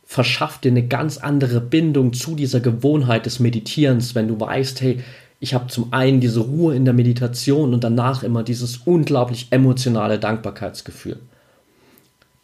verschafft 0.04 0.64
dir 0.64 0.70
eine 0.70 0.86
ganz 0.86 1.18
andere 1.18 1.60
Bindung 1.60 2.12
zu 2.12 2.34
dieser 2.34 2.60
Gewohnheit 2.60 3.26
des 3.26 3.40
Meditierens, 3.40 4.14
wenn 4.14 4.26
du 4.26 4.40
weißt, 4.40 4.80
hey, 4.80 5.00
ich 5.40 5.54
habe 5.54 5.68
zum 5.68 5.92
einen 5.92 6.20
diese 6.20 6.40
Ruhe 6.40 6.74
in 6.74 6.84
der 6.84 6.94
Meditation 6.94 7.72
und 7.72 7.84
danach 7.84 8.22
immer 8.22 8.42
dieses 8.42 8.78
unglaublich 8.78 9.48
emotionale 9.50 10.18
Dankbarkeitsgefühl. 10.18 11.18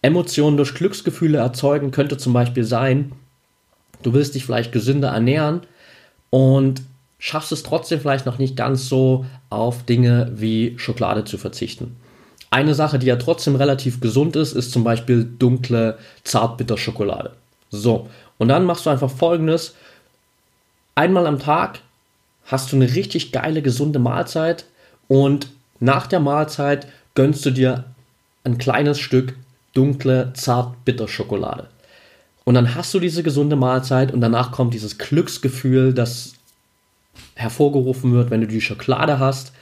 Emotionen 0.02 0.56
durch 0.56 0.74
Glücksgefühle 0.74 1.38
erzeugen 1.38 1.90
könnte 1.90 2.18
zum 2.18 2.32
Beispiel 2.32 2.64
sein, 2.64 3.12
du 4.02 4.12
willst 4.12 4.34
dich 4.34 4.44
vielleicht 4.44 4.70
gesünder 4.70 5.08
ernähren 5.08 5.62
und 6.30 6.82
schaffst 7.18 7.52
es 7.52 7.62
trotzdem 7.62 8.00
vielleicht 8.00 8.26
noch 8.26 8.38
nicht 8.38 8.54
ganz 8.54 8.88
so 8.88 9.24
auf 9.50 9.84
Dinge 9.84 10.30
wie 10.34 10.74
Schokolade 10.78 11.24
zu 11.24 11.38
verzichten. 11.38 11.96
Eine 12.50 12.74
Sache, 12.74 12.98
die 12.98 13.06
ja 13.06 13.16
trotzdem 13.16 13.56
relativ 13.56 14.00
gesund 14.00 14.36
ist, 14.36 14.52
ist 14.52 14.70
zum 14.70 14.84
Beispiel 14.84 15.24
dunkle 15.24 15.98
Zartbitterschokolade. 16.22 17.32
So, 17.70 18.08
und 18.38 18.48
dann 18.48 18.66
machst 18.66 18.86
du 18.86 18.90
einfach 18.90 19.10
folgendes: 19.10 19.74
einmal 20.94 21.26
am 21.26 21.40
Tag 21.40 21.80
hast 22.46 22.72
du 22.72 22.76
eine 22.76 22.94
richtig 22.94 23.32
geile, 23.32 23.62
gesunde 23.62 23.98
Mahlzeit 23.98 24.64
und 25.08 25.48
nach 25.80 26.06
der 26.06 26.20
Mahlzeit 26.20 26.86
gönnst 27.14 27.44
du 27.46 27.50
dir 27.50 27.84
ein 28.44 28.58
kleines 28.58 28.98
Stück 29.00 29.34
dunkle, 29.72 30.32
zart 30.34 30.84
bitter 30.84 31.08
Schokolade. 31.08 31.68
Und 32.44 32.54
dann 32.54 32.74
hast 32.74 32.92
du 32.92 33.00
diese 33.00 33.22
gesunde 33.22 33.56
Mahlzeit 33.56 34.12
und 34.12 34.20
danach 34.20 34.52
kommt 34.52 34.74
dieses 34.74 34.98
Glücksgefühl, 34.98 35.94
das 35.94 36.34
hervorgerufen 37.34 38.12
wird, 38.12 38.30
wenn 38.30 38.42
du 38.42 38.46
die 38.46 38.60
Schokolade 38.60 39.18
hast. 39.18 39.52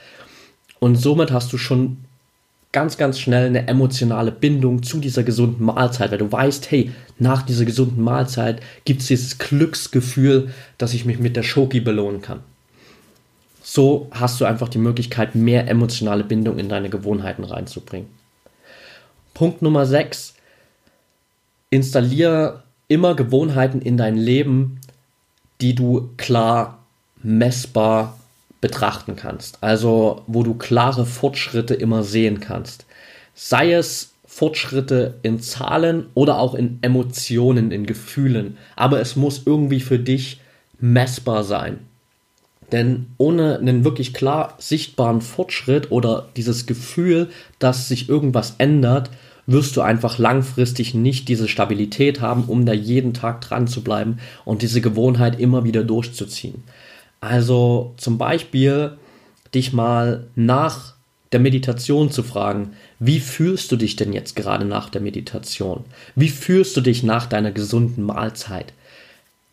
Und 0.79 0.95
somit 0.95 1.31
hast 1.31 1.51
du 1.53 1.57
schon 1.57 1.97
ganz, 2.73 2.97
ganz 2.97 3.19
schnell 3.19 3.47
eine 3.47 3.67
emotionale 3.67 4.31
Bindung 4.31 4.83
zu 4.83 4.99
dieser 4.99 5.23
gesunden 5.23 5.65
Mahlzeit, 5.65 6.11
weil 6.11 6.17
du 6.17 6.31
weißt, 6.31 6.71
hey, 6.71 6.91
nach 7.19 7.43
dieser 7.43 7.65
gesunden 7.65 8.03
Mahlzeit 8.03 8.61
gibt 8.83 9.01
es 9.01 9.07
dieses 9.07 9.37
Glücksgefühl, 9.37 10.51
dass 10.77 10.93
ich 10.93 11.05
mich 11.05 11.19
mit 11.19 11.35
der 11.35 11.43
Schoki 11.43 11.79
belohnen 11.79 12.21
kann. 12.21 12.41
So 13.75 14.07
hast 14.11 14.39
du 14.39 14.45
einfach 14.45 14.69
die 14.69 14.77
Möglichkeit, 14.77 15.33
mehr 15.33 15.67
emotionale 15.67 16.23
Bindung 16.23 16.59
in 16.59 16.69
deine 16.69 16.91
Gewohnheiten 16.91 17.43
reinzubringen. 17.43 18.07
Punkt 19.33 19.63
Nummer 19.63 19.87
6. 19.87 20.35
Installiere 21.71 22.61
immer 22.87 23.15
Gewohnheiten 23.15 23.81
in 23.81 23.97
dein 23.97 24.15
Leben, 24.15 24.79
die 25.59 25.73
du 25.73 26.11
klar 26.17 26.83
messbar 27.23 28.19
betrachten 28.61 29.15
kannst. 29.15 29.57
Also 29.61 30.21
wo 30.27 30.43
du 30.43 30.53
klare 30.53 31.07
Fortschritte 31.07 31.73
immer 31.73 32.03
sehen 32.03 32.41
kannst. 32.41 32.85
Sei 33.33 33.73
es 33.73 34.13
Fortschritte 34.27 35.15
in 35.23 35.39
Zahlen 35.39 36.05
oder 36.13 36.37
auch 36.37 36.53
in 36.53 36.77
Emotionen, 36.83 37.71
in 37.71 37.87
Gefühlen. 37.87 38.55
Aber 38.75 39.01
es 39.01 39.15
muss 39.15 39.41
irgendwie 39.47 39.79
für 39.79 39.97
dich 39.97 40.41
messbar 40.79 41.43
sein. 41.43 41.79
Denn 42.73 43.05
ohne 43.19 43.59
einen 43.59 43.85
wirklich 43.85 44.15
klar 44.15 44.55
sichtbaren 44.57 45.21
Fortschritt 45.21 45.91
oder 45.91 46.27
dieses 46.35 46.65
Gefühl, 46.65 47.29
dass 47.59 47.87
sich 47.87 48.09
irgendwas 48.09 48.55
ändert, 48.57 49.11
wirst 49.45 49.77
du 49.77 49.81
einfach 49.81 50.17
langfristig 50.17 50.95
nicht 50.95 51.27
diese 51.27 51.47
Stabilität 51.47 52.19
haben, 52.19 52.45
um 52.45 52.65
da 52.65 52.73
jeden 52.73 53.13
Tag 53.13 53.41
dran 53.41 53.67
zu 53.67 53.83
bleiben 53.83 54.17
und 54.43 54.63
diese 54.63 54.81
Gewohnheit 54.81 55.39
immer 55.39 55.63
wieder 55.63 55.83
durchzuziehen. 55.83 56.63
Also 57.21 57.93
zum 57.97 58.17
Beispiel 58.17 58.97
dich 59.53 59.71
mal 59.71 60.25
nach 60.35 60.95
der 61.31 61.41
Meditation 61.41 62.09
zu 62.09 62.23
fragen, 62.23 62.71
wie 62.97 63.19
fühlst 63.19 63.71
du 63.71 63.75
dich 63.75 63.97
denn 63.97 64.13
jetzt 64.13 64.35
gerade 64.35 64.65
nach 64.65 64.89
der 64.89 65.01
Meditation? 65.01 65.83
Wie 66.15 66.29
fühlst 66.29 66.75
du 66.75 66.81
dich 66.81 67.03
nach 67.03 67.27
deiner 67.27 67.51
gesunden 67.51 68.03
Mahlzeit? 68.03 68.73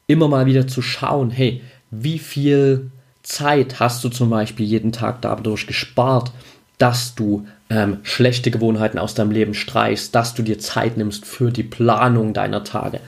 Immer 0.07 0.29
mal 0.29 0.47
wieder 0.47 0.67
zu 0.67 0.81
schauen, 0.81 1.31
hey, 1.31 1.61
wie 1.91 2.19
viel 2.19 2.91
Zeit 3.31 3.79
hast 3.79 4.03
du 4.03 4.09
zum 4.09 4.29
Beispiel 4.29 4.67
jeden 4.67 4.91
Tag 4.91 5.23
dadurch 5.23 5.67
gespart, 5.67 6.33
dass 6.79 7.15
du 7.15 7.47
ähm, 7.69 7.99
schlechte 8.03 8.51
Gewohnheiten 8.51 8.99
aus 8.99 9.15
deinem 9.15 9.31
Leben 9.31 9.55
streichst, 9.55 10.15
dass 10.15 10.35
du 10.35 10.43
dir 10.43 10.59
Zeit 10.59 10.97
nimmst 10.97 11.25
für 11.25 11.53
die 11.53 11.63
Planung 11.63 12.35
deiner 12.35 12.65
Tage. 12.65 12.99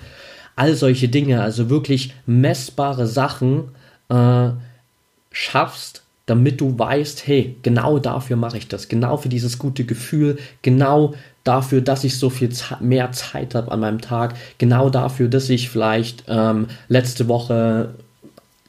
All 0.54 0.74
solche 0.74 1.08
Dinge, 1.08 1.42
also 1.42 1.70
wirklich 1.70 2.14
messbare 2.26 3.06
Sachen 3.06 3.70
äh, 4.10 4.50
schaffst, 5.32 6.02
damit 6.26 6.60
du 6.60 6.78
weißt, 6.78 7.26
hey, 7.26 7.56
genau 7.62 7.98
dafür 7.98 8.36
mache 8.36 8.58
ich 8.58 8.68
das, 8.68 8.88
genau 8.88 9.16
für 9.16 9.28
dieses 9.28 9.58
gute 9.58 9.84
Gefühl, 9.84 10.38
genau 10.62 11.14
dafür, 11.42 11.80
dass 11.80 12.04
ich 12.04 12.16
so 12.16 12.30
viel 12.30 12.50
mehr 12.78 13.10
Zeit 13.10 13.56
habe 13.56 13.72
an 13.72 13.80
meinem 13.80 14.00
Tag, 14.00 14.34
genau 14.58 14.88
dafür, 14.88 15.28
dass 15.28 15.50
ich 15.50 15.68
vielleicht 15.68 16.24
ähm, 16.28 16.68
letzte 16.88 17.26
Woche 17.26 17.94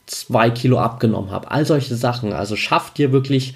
zwei 0.05 0.49
Kilo 0.49 0.79
abgenommen 0.79 1.31
habe. 1.31 1.51
All 1.51 1.65
solche 1.65 1.95
Sachen. 1.95 2.33
Also 2.33 2.55
schaff 2.55 2.93
dir 2.93 3.11
wirklich 3.11 3.55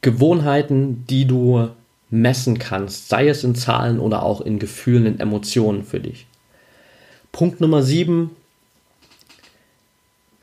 Gewohnheiten, 0.00 1.06
die 1.08 1.26
du 1.26 1.68
messen 2.10 2.58
kannst, 2.58 3.08
sei 3.08 3.28
es 3.28 3.44
in 3.44 3.54
Zahlen 3.54 3.98
oder 3.98 4.22
auch 4.22 4.40
in 4.40 4.58
Gefühlen, 4.58 5.06
in 5.06 5.20
Emotionen 5.20 5.84
für 5.84 6.00
dich. 6.00 6.26
Punkt 7.32 7.60
Nummer 7.60 7.82
7. 7.82 8.30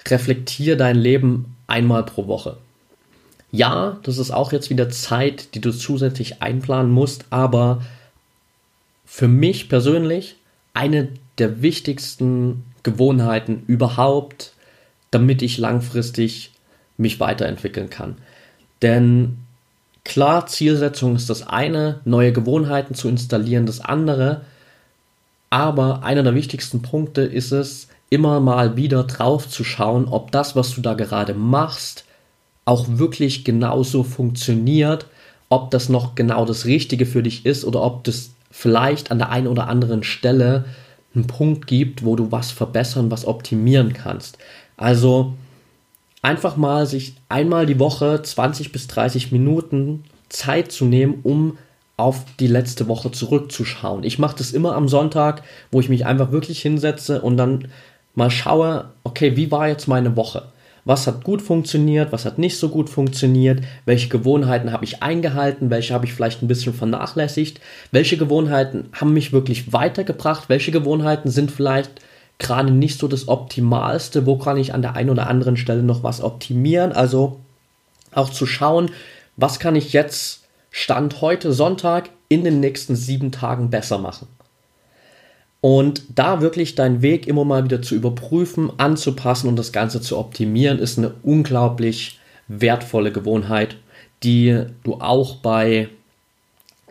Reflektier 0.07 0.75
dein 0.75 0.97
Leben 0.97 1.55
einmal 1.67 2.03
pro 2.03 2.27
Woche. 2.27 2.57
Ja, 3.51 3.99
das 4.03 4.17
ist 4.17 4.31
auch 4.31 4.51
jetzt 4.51 4.69
wieder 4.69 4.89
Zeit, 4.89 5.55
die 5.55 5.61
du 5.61 5.71
zusätzlich 5.71 6.41
einplanen 6.41 6.91
musst, 6.91 7.25
aber 7.29 7.81
für 9.05 9.27
mich 9.27 9.69
persönlich 9.69 10.37
eine 10.73 11.09
der 11.37 11.61
wichtigsten 11.61 12.63
Gewohnheiten 12.83 13.63
überhaupt, 13.67 14.53
damit 15.11 15.41
ich 15.41 15.57
langfristig 15.57 16.51
mich 16.97 17.19
weiterentwickeln 17.19 17.89
kann. 17.89 18.17
Denn 18.81 19.37
Klar, 20.03 20.47
Zielsetzung 20.47 21.15
ist 21.15 21.29
das 21.29 21.47
eine, 21.47 22.01
neue 22.05 22.33
Gewohnheiten 22.33 22.95
zu 22.95 23.07
installieren 23.07 23.65
das 23.65 23.81
andere, 23.81 24.41
aber 25.49 26.03
einer 26.03 26.23
der 26.23 26.33
wichtigsten 26.33 26.81
Punkte 26.81 27.21
ist 27.21 27.51
es, 27.51 27.87
immer 28.09 28.39
mal 28.39 28.75
wieder 28.75 29.03
drauf 29.03 29.47
zu 29.47 29.63
schauen, 29.63 30.05
ob 30.05 30.31
das, 30.31 30.55
was 30.55 30.73
du 30.73 30.81
da 30.81 30.95
gerade 30.95 31.33
machst, 31.33 32.03
auch 32.65 32.85
wirklich 32.87 33.45
genauso 33.45 34.03
funktioniert, 34.03 35.05
ob 35.49 35.71
das 35.71 35.87
noch 35.87 36.15
genau 36.15 36.45
das 36.45 36.65
Richtige 36.65 37.05
für 37.05 37.23
dich 37.23 37.45
ist 37.45 37.63
oder 37.63 37.81
ob 37.81 38.03
das 38.03 38.31
vielleicht 38.49 39.11
an 39.11 39.19
der 39.19 39.29
einen 39.29 39.47
oder 39.47 39.67
anderen 39.67 40.03
Stelle 40.03 40.65
einen 41.13 41.27
Punkt 41.27 41.67
gibt, 41.67 42.03
wo 42.03 42.15
du 42.15 42.31
was 42.31 42.51
verbessern, 42.51 43.11
was 43.11 43.25
optimieren 43.25 43.93
kannst. 43.93 44.37
Also 44.81 45.33
einfach 46.23 46.57
mal 46.57 46.87
sich 46.87 47.13
einmal 47.29 47.67
die 47.67 47.77
Woche 47.77 48.19
20 48.23 48.71
bis 48.71 48.87
30 48.87 49.31
Minuten 49.31 50.05
Zeit 50.27 50.71
zu 50.71 50.85
nehmen, 50.85 51.19
um 51.21 51.59
auf 51.97 52.25
die 52.39 52.47
letzte 52.47 52.87
Woche 52.87 53.11
zurückzuschauen. 53.11 54.03
Ich 54.03 54.17
mache 54.17 54.37
das 54.39 54.51
immer 54.51 54.73
am 54.75 54.87
Sonntag, 54.87 55.43
wo 55.71 55.79
ich 55.79 55.89
mich 55.89 56.07
einfach 56.07 56.31
wirklich 56.31 56.63
hinsetze 56.63 57.21
und 57.21 57.37
dann 57.37 57.67
mal 58.15 58.31
schaue, 58.31 58.85
okay, 59.03 59.35
wie 59.35 59.51
war 59.51 59.67
jetzt 59.67 59.87
meine 59.87 60.15
Woche? 60.15 60.45
Was 60.83 61.05
hat 61.05 61.23
gut 61.23 61.43
funktioniert, 61.43 62.11
was 62.11 62.25
hat 62.25 62.39
nicht 62.39 62.57
so 62.57 62.69
gut 62.69 62.89
funktioniert, 62.89 63.63
welche 63.85 64.09
Gewohnheiten 64.09 64.71
habe 64.71 64.83
ich 64.83 65.03
eingehalten, 65.03 65.69
welche 65.69 65.93
habe 65.93 66.07
ich 66.07 66.13
vielleicht 66.13 66.41
ein 66.41 66.47
bisschen 66.47 66.73
vernachlässigt, 66.73 67.61
welche 67.91 68.17
Gewohnheiten 68.17 68.89
haben 68.93 69.13
mich 69.13 69.31
wirklich 69.31 69.73
weitergebracht, 69.73 70.49
welche 70.49 70.71
Gewohnheiten 70.71 71.29
sind 71.29 71.51
vielleicht 71.51 72.01
gerade 72.41 72.71
nicht 72.71 72.99
so 72.99 73.07
das 73.07 73.27
Optimalste, 73.27 74.25
wo 74.25 74.37
kann 74.37 74.57
ich 74.57 74.73
an 74.73 74.81
der 74.81 74.95
einen 74.95 75.09
oder 75.09 75.27
anderen 75.27 75.55
Stelle 75.55 75.83
noch 75.83 76.03
was 76.03 76.21
optimieren. 76.21 76.91
Also 76.91 77.39
auch 78.11 78.29
zu 78.29 78.45
schauen, 78.45 78.91
was 79.37 79.59
kann 79.59 79.75
ich 79.75 79.93
jetzt 79.93 80.41
Stand 80.71 81.21
heute 81.21 81.53
Sonntag 81.53 82.09
in 82.29 82.43
den 82.43 82.59
nächsten 82.59 82.95
sieben 82.95 83.31
Tagen 83.31 83.69
besser 83.69 83.97
machen. 83.97 84.27
Und 85.61 86.03
da 86.15 86.41
wirklich 86.41 86.75
deinen 86.75 87.01
Weg 87.01 87.27
immer 87.27 87.45
mal 87.45 87.63
wieder 87.63 87.81
zu 87.81 87.93
überprüfen, 87.93 88.71
anzupassen 88.77 89.47
und 89.47 89.57
das 89.57 89.71
Ganze 89.71 90.01
zu 90.01 90.17
optimieren, 90.17 90.79
ist 90.79 90.97
eine 90.97 91.13
unglaublich 91.23 92.19
wertvolle 92.47 93.11
Gewohnheit, 93.11 93.75
die 94.23 94.65
du 94.83 94.95
auch 94.95 95.35
bei, 95.35 95.89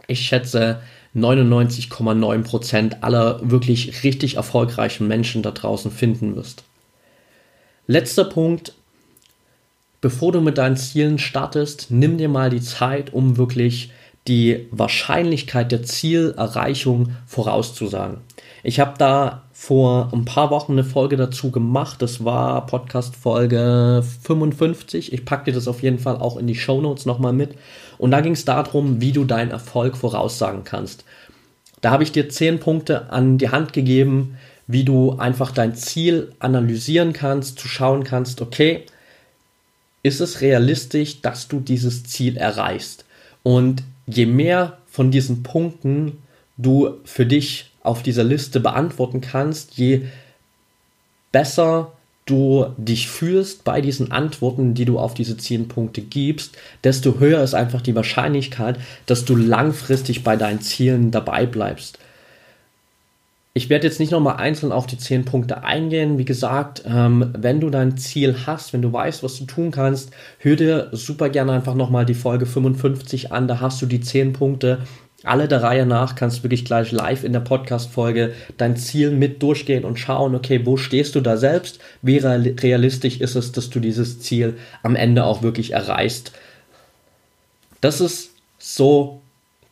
ich 0.06 0.20
schätze, 0.20 0.80
99,9% 1.14 3.00
aller 3.00 3.40
wirklich 3.42 4.04
richtig 4.04 4.36
erfolgreichen 4.36 5.08
Menschen 5.08 5.42
da 5.42 5.50
draußen 5.50 5.90
finden 5.90 6.36
wirst. 6.36 6.64
Letzter 7.86 8.24
Punkt, 8.24 8.74
bevor 10.00 10.32
du 10.32 10.40
mit 10.40 10.58
deinen 10.58 10.76
Zielen 10.76 11.18
startest, 11.18 11.86
nimm 11.90 12.18
dir 12.18 12.28
mal 12.28 12.50
die 12.50 12.60
Zeit, 12.60 13.12
um 13.12 13.36
wirklich 13.36 13.90
die 14.28 14.68
Wahrscheinlichkeit 14.70 15.72
der 15.72 15.82
Zielerreichung 15.82 17.16
vorauszusagen. 17.26 18.18
Ich 18.62 18.78
habe 18.78 18.94
da 18.98 19.42
vor 19.60 20.08
ein 20.14 20.24
paar 20.24 20.48
Wochen 20.48 20.72
eine 20.72 20.84
Folge 20.84 21.18
dazu 21.18 21.50
gemacht. 21.50 22.00
Das 22.00 22.24
war 22.24 22.64
Podcast 22.64 23.14
Folge 23.14 24.02
55. 24.22 25.12
Ich 25.12 25.26
packe 25.26 25.44
dir 25.44 25.52
das 25.52 25.68
auf 25.68 25.82
jeden 25.82 25.98
Fall 25.98 26.16
auch 26.16 26.38
in 26.38 26.46
die 26.46 26.54
Show 26.54 26.80
Notes 26.80 27.04
nochmal 27.04 27.34
mit. 27.34 27.56
Und 27.98 28.10
da 28.10 28.22
ging 28.22 28.32
es 28.32 28.46
darum, 28.46 29.02
wie 29.02 29.12
du 29.12 29.26
deinen 29.26 29.50
Erfolg 29.50 29.98
voraussagen 29.98 30.64
kannst. 30.64 31.04
Da 31.82 31.90
habe 31.90 32.04
ich 32.04 32.10
dir 32.10 32.30
zehn 32.30 32.58
Punkte 32.58 33.10
an 33.10 33.36
die 33.36 33.50
Hand 33.50 33.74
gegeben, 33.74 34.38
wie 34.66 34.84
du 34.84 35.18
einfach 35.18 35.52
dein 35.52 35.74
Ziel 35.74 36.32
analysieren 36.38 37.12
kannst, 37.12 37.58
zu 37.58 37.68
schauen 37.68 38.02
kannst, 38.02 38.40
okay, 38.40 38.86
ist 40.02 40.22
es 40.22 40.40
realistisch, 40.40 41.20
dass 41.20 41.48
du 41.48 41.60
dieses 41.60 42.04
Ziel 42.04 42.38
erreichst? 42.38 43.04
Und 43.42 43.82
je 44.06 44.24
mehr 44.24 44.78
von 44.86 45.10
diesen 45.10 45.42
Punkten 45.42 46.16
du 46.56 46.94
für 47.04 47.26
dich 47.26 47.69
auf 47.82 48.02
dieser 48.02 48.24
Liste 48.24 48.60
beantworten 48.60 49.20
kannst, 49.20 49.76
je 49.76 50.02
besser 51.32 51.92
du 52.26 52.66
dich 52.76 53.08
fühlst 53.08 53.64
bei 53.64 53.80
diesen 53.80 54.12
Antworten, 54.12 54.74
die 54.74 54.84
du 54.84 54.98
auf 54.98 55.14
diese 55.14 55.36
zehn 55.36 55.68
Punkte 55.68 56.00
gibst, 56.00 56.56
desto 56.84 57.18
höher 57.18 57.42
ist 57.42 57.54
einfach 57.54 57.80
die 57.82 57.96
Wahrscheinlichkeit, 57.96 58.78
dass 59.06 59.24
du 59.24 59.34
langfristig 59.36 60.22
bei 60.22 60.36
deinen 60.36 60.60
Zielen 60.60 61.10
dabei 61.10 61.46
bleibst. 61.46 61.98
ich 63.52 63.68
werde 63.68 63.88
jetzt 63.88 63.98
nicht 63.98 64.12
nochmal 64.12 64.36
einzeln 64.36 64.70
auf 64.70 64.86
die 64.86 64.96
10 64.96 65.24
Punkte 65.24 65.64
eingehen. 65.64 66.18
Wie 66.18 66.24
gesagt, 66.24 66.84
ähm, 66.86 67.30
wenn 67.36 67.58
du 67.60 67.68
dein 67.68 67.96
Ziel 67.96 68.36
hast, 68.46 68.72
wenn 68.72 68.80
du 68.80 68.92
weißt, 68.92 69.24
was 69.24 69.38
du 69.38 69.44
tun 69.44 69.72
kannst, 69.72 70.12
hör 70.38 70.54
dir 70.54 70.88
super 70.92 71.28
gerne 71.30 71.52
einfach 71.52 71.74
nochmal 71.74 72.06
die 72.06 72.14
Folge 72.14 72.46
55 72.46 73.32
an. 73.32 73.48
Da 73.48 73.60
hast 73.60 73.82
du 73.82 73.86
die 73.86 74.00
10 74.00 74.34
Punkte. 74.34 74.78
Alle 75.22 75.48
der 75.48 75.62
Reihe 75.62 75.84
nach 75.84 76.14
kannst 76.14 76.38
du 76.38 76.42
wirklich 76.44 76.64
gleich 76.64 76.92
live 76.92 77.24
in 77.24 77.34
der 77.34 77.40
Podcast-Folge 77.40 78.32
dein 78.56 78.76
Ziel 78.76 79.10
mit 79.10 79.42
durchgehen 79.42 79.84
und 79.84 79.98
schauen, 79.98 80.34
okay, 80.34 80.64
wo 80.64 80.78
stehst 80.78 81.14
du 81.14 81.20
da 81.20 81.36
selbst? 81.36 81.78
Wie 82.00 82.16
realistisch 82.16 83.20
ist 83.20 83.34
es, 83.34 83.52
dass 83.52 83.68
du 83.68 83.80
dieses 83.80 84.20
Ziel 84.20 84.56
am 84.82 84.96
Ende 84.96 85.24
auch 85.24 85.42
wirklich 85.42 85.72
erreichst? 85.72 86.32
Das 87.82 88.00
ist 88.00 88.30
so 88.58 89.20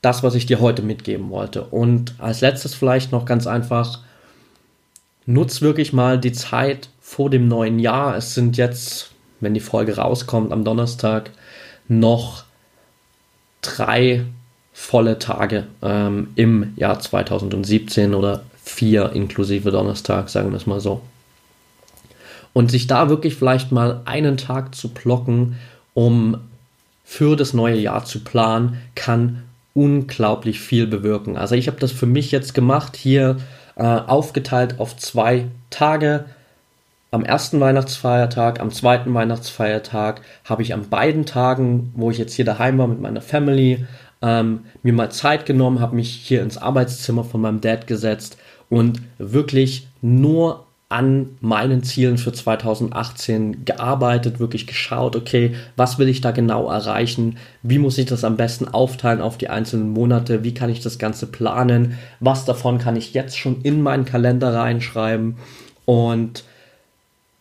das, 0.02 0.22
was 0.22 0.34
ich 0.34 0.44
dir 0.44 0.60
heute 0.60 0.82
mitgeben 0.82 1.30
wollte. 1.30 1.64
Und 1.64 2.14
als 2.18 2.42
letztes 2.42 2.74
vielleicht 2.74 3.10
noch 3.10 3.24
ganz 3.24 3.46
einfach, 3.46 4.00
nutz 5.24 5.62
wirklich 5.62 5.94
mal 5.94 6.18
die 6.18 6.32
Zeit 6.32 6.90
vor 7.00 7.30
dem 7.30 7.48
neuen 7.48 7.78
Jahr. 7.78 8.16
Es 8.16 8.34
sind 8.34 8.58
jetzt, 8.58 9.12
wenn 9.40 9.54
die 9.54 9.60
Folge 9.60 9.96
rauskommt 9.96 10.52
am 10.52 10.64
Donnerstag, 10.64 11.30
noch 11.88 12.44
drei 13.62 14.24
volle 14.78 15.18
Tage 15.18 15.66
ähm, 15.82 16.28
im 16.36 16.72
Jahr 16.76 17.00
2017 17.00 18.14
oder 18.14 18.44
vier 18.62 19.10
inklusive 19.12 19.72
Donnerstag, 19.72 20.30
sagen 20.30 20.50
wir 20.50 20.56
es 20.56 20.66
mal 20.66 20.80
so. 20.80 21.02
Und 22.52 22.70
sich 22.70 22.86
da 22.86 23.08
wirklich 23.08 23.34
vielleicht 23.34 23.72
mal 23.72 24.00
einen 24.04 24.36
Tag 24.36 24.76
zu 24.76 24.88
blocken, 24.88 25.56
um 25.94 26.38
für 27.04 27.36
das 27.36 27.52
neue 27.54 27.76
Jahr 27.76 28.04
zu 28.04 28.20
planen, 28.20 28.80
kann 28.94 29.42
unglaublich 29.74 30.60
viel 30.60 30.86
bewirken. 30.86 31.36
Also 31.36 31.56
ich 31.56 31.66
habe 31.66 31.80
das 31.80 31.90
für 31.90 32.06
mich 32.06 32.30
jetzt 32.30 32.54
gemacht, 32.54 32.96
hier 32.96 33.36
äh, 33.74 33.82
aufgeteilt 33.82 34.76
auf 34.78 34.96
zwei 34.96 35.46
Tage. 35.70 36.24
Am 37.10 37.24
ersten 37.24 37.58
Weihnachtsfeiertag, 37.58 38.60
am 38.60 38.70
zweiten 38.70 39.12
Weihnachtsfeiertag 39.12 40.20
habe 40.44 40.62
ich 40.62 40.72
an 40.72 40.88
beiden 40.88 41.26
Tagen, 41.26 41.92
wo 41.96 42.10
ich 42.10 42.18
jetzt 42.18 42.34
hier 42.34 42.44
daheim 42.44 42.78
war 42.78 42.86
mit 42.86 43.00
meiner 43.00 43.22
Family, 43.22 43.86
ähm, 44.22 44.60
mir 44.82 44.92
mal 44.92 45.10
Zeit 45.10 45.46
genommen, 45.46 45.80
habe 45.80 45.96
mich 45.96 46.10
hier 46.10 46.42
ins 46.42 46.58
Arbeitszimmer 46.58 47.24
von 47.24 47.40
meinem 47.40 47.60
Dad 47.60 47.86
gesetzt 47.86 48.36
und 48.68 49.00
wirklich 49.18 49.88
nur 50.02 50.64
an 50.90 51.36
meinen 51.40 51.82
Zielen 51.82 52.16
für 52.16 52.32
2018 52.32 53.66
gearbeitet, 53.66 54.40
wirklich 54.40 54.66
geschaut, 54.66 55.16
okay, 55.16 55.54
was 55.76 55.98
will 55.98 56.08
ich 56.08 56.22
da 56.22 56.30
genau 56.30 56.70
erreichen, 56.70 57.36
wie 57.62 57.78
muss 57.78 57.98
ich 57.98 58.06
das 58.06 58.24
am 58.24 58.38
besten 58.38 58.66
aufteilen 58.66 59.20
auf 59.20 59.36
die 59.36 59.50
einzelnen 59.50 59.90
Monate, 59.90 60.44
wie 60.44 60.54
kann 60.54 60.70
ich 60.70 60.80
das 60.80 60.98
Ganze 60.98 61.26
planen, 61.26 61.98
was 62.20 62.46
davon 62.46 62.78
kann 62.78 62.96
ich 62.96 63.12
jetzt 63.12 63.36
schon 63.36 63.60
in 63.62 63.82
meinen 63.82 64.06
Kalender 64.06 64.54
reinschreiben? 64.54 65.36
Und 65.84 66.44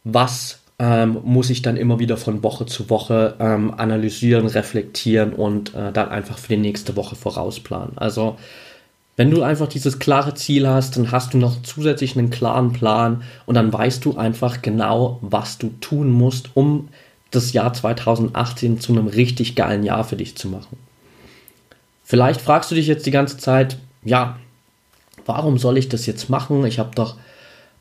was 0.04 0.60
ähm, 0.80 1.20
muss 1.24 1.50
ich 1.50 1.62
dann 1.62 1.78
immer 1.78 2.00
wieder 2.00 2.18
von 2.18 2.44
Woche 2.44 2.66
zu 2.66 2.90
Woche 2.90 3.36
ähm, 3.40 3.74
analysieren, 3.76 4.46
reflektieren 4.46 5.34
und 5.34 5.74
äh, 5.74 5.92
dann 5.92 6.10
einfach 6.10 6.38
für 6.38 6.50
die 6.50 6.58
nächste 6.58 6.96
Woche 6.96 7.16
vorausplanen. 7.16 7.98
Also 7.98 8.38
wenn 9.16 9.32
du 9.32 9.42
einfach 9.42 9.68
dieses 9.68 9.98
klare 9.98 10.36
Ziel 10.36 10.68
hast, 10.68 10.96
dann 10.96 11.12
hast 11.12 11.34
du 11.34 11.40
noch 11.40 11.64
zusätzlich 11.64 12.16
einen 12.16 12.30
klaren 12.30 12.74
Plan 12.74 13.24
und 13.48 13.56
dann 13.56 13.74
weißt 13.74 14.06
du 14.06 14.16
einfach 14.16 14.62
genau, 14.62 15.18
was 15.22 15.58
du 15.58 15.70
tun 15.82 16.12
musst, 16.12 16.52
um 16.54 16.90
das 17.32 17.52
Jahr 17.52 17.74
2018 17.74 18.80
zu 18.80 18.94
einem 18.94 19.08
richtig 19.08 19.56
geilen 19.56 19.84
Jahr 19.84 20.04
für 20.04 20.16
dich 20.16 20.38
zu 20.38 20.48
machen. 20.48 20.78
Vielleicht 22.04 22.40
fragst 22.40 22.70
du 22.70 22.76
dich 22.76 22.86
jetzt 22.86 23.08
die 23.08 23.12
ganze 23.12 23.40
Zeit, 23.40 23.78
ja, 24.04 24.38
warum 25.26 25.58
soll 25.58 25.80
ich 25.80 25.90
das 25.90 26.06
jetzt 26.06 26.30
machen? 26.30 26.64
Ich 26.66 26.78
habe 26.78 26.92
doch 26.94 27.16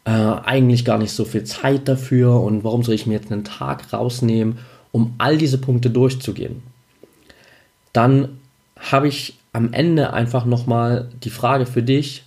äh, 0.07 0.11
eigentlich 0.11 0.85
gar 0.85 0.99
nicht 0.99 1.11
so 1.11 1.25
viel 1.25 1.45
Zeit 1.45 1.89
dafür 1.89 2.41
und 2.41 2.63
warum 2.63 2.85
soll 2.85 2.95
ich 2.95 3.07
mir 3.07 3.15
jetzt 3.15 3.33
einen 3.33 3.45
Tag 3.45 3.93
rausnehmen, 3.93 4.59
um 4.93 5.15
all 5.19 5.37
diese 5.37 5.59
Punkte 5.59 5.91
durchzugehen? 5.91 6.63
Dann 7.93 8.39
habe 8.79 9.09
ich 9.09 9.37
am 9.53 9.73
Ende 9.73 10.13
einfach 10.13 10.45
nochmal 10.45 11.11
die 11.25 11.31
Frage 11.31 11.67
für 11.67 11.83
dich. 11.83 12.25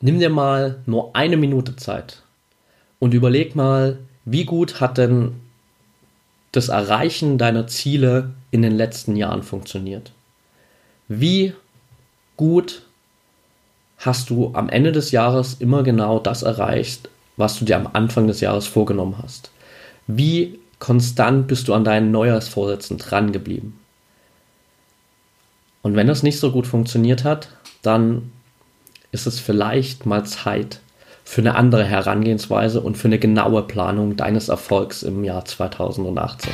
Nimm 0.00 0.18
dir 0.18 0.30
mal 0.30 0.80
nur 0.84 1.14
eine 1.14 1.36
Minute 1.36 1.76
Zeit 1.76 2.22
und 2.98 3.14
überleg 3.14 3.54
mal, 3.54 3.98
wie 4.24 4.44
gut 4.44 4.80
hat 4.80 4.98
denn 4.98 5.34
das 6.50 6.70
Erreichen 6.70 7.38
deiner 7.38 7.68
Ziele 7.68 8.30
in 8.50 8.62
den 8.62 8.72
letzten 8.72 9.14
Jahren 9.14 9.44
funktioniert? 9.44 10.10
Wie 11.06 11.54
gut 12.36 12.82
hast 14.02 14.30
du 14.30 14.50
am 14.52 14.68
Ende 14.68 14.90
des 14.90 15.12
Jahres 15.12 15.54
immer 15.54 15.84
genau 15.84 16.18
das 16.18 16.42
erreicht, 16.42 17.08
was 17.36 17.58
du 17.58 17.64
dir 17.64 17.76
am 17.76 17.88
Anfang 17.92 18.26
des 18.26 18.40
Jahres 18.40 18.66
vorgenommen 18.66 19.16
hast? 19.22 19.50
Wie 20.08 20.58
konstant 20.80 21.46
bist 21.46 21.68
du 21.68 21.74
an 21.74 21.84
deinen 21.84 22.10
Neujahrsvorsätzen 22.10 22.98
dran 22.98 23.30
geblieben? 23.30 23.78
Und 25.82 25.94
wenn 25.94 26.08
das 26.08 26.24
nicht 26.24 26.40
so 26.40 26.50
gut 26.50 26.66
funktioniert 26.66 27.22
hat, 27.22 27.48
dann 27.82 28.32
ist 29.12 29.26
es 29.26 29.38
vielleicht 29.38 30.04
mal 30.04 30.24
Zeit 30.24 30.80
für 31.24 31.40
eine 31.40 31.54
andere 31.54 31.84
Herangehensweise 31.84 32.80
und 32.80 32.96
für 32.96 33.06
eine 33.06 33.20
genaue 33.20 33.62
Planung 33.62 34.16
deines 34.16 34.48
Erfolgs 34.48 35.04
im 35.04 35.22
Jahr 35.22 35.44
2018. 35.44 36.52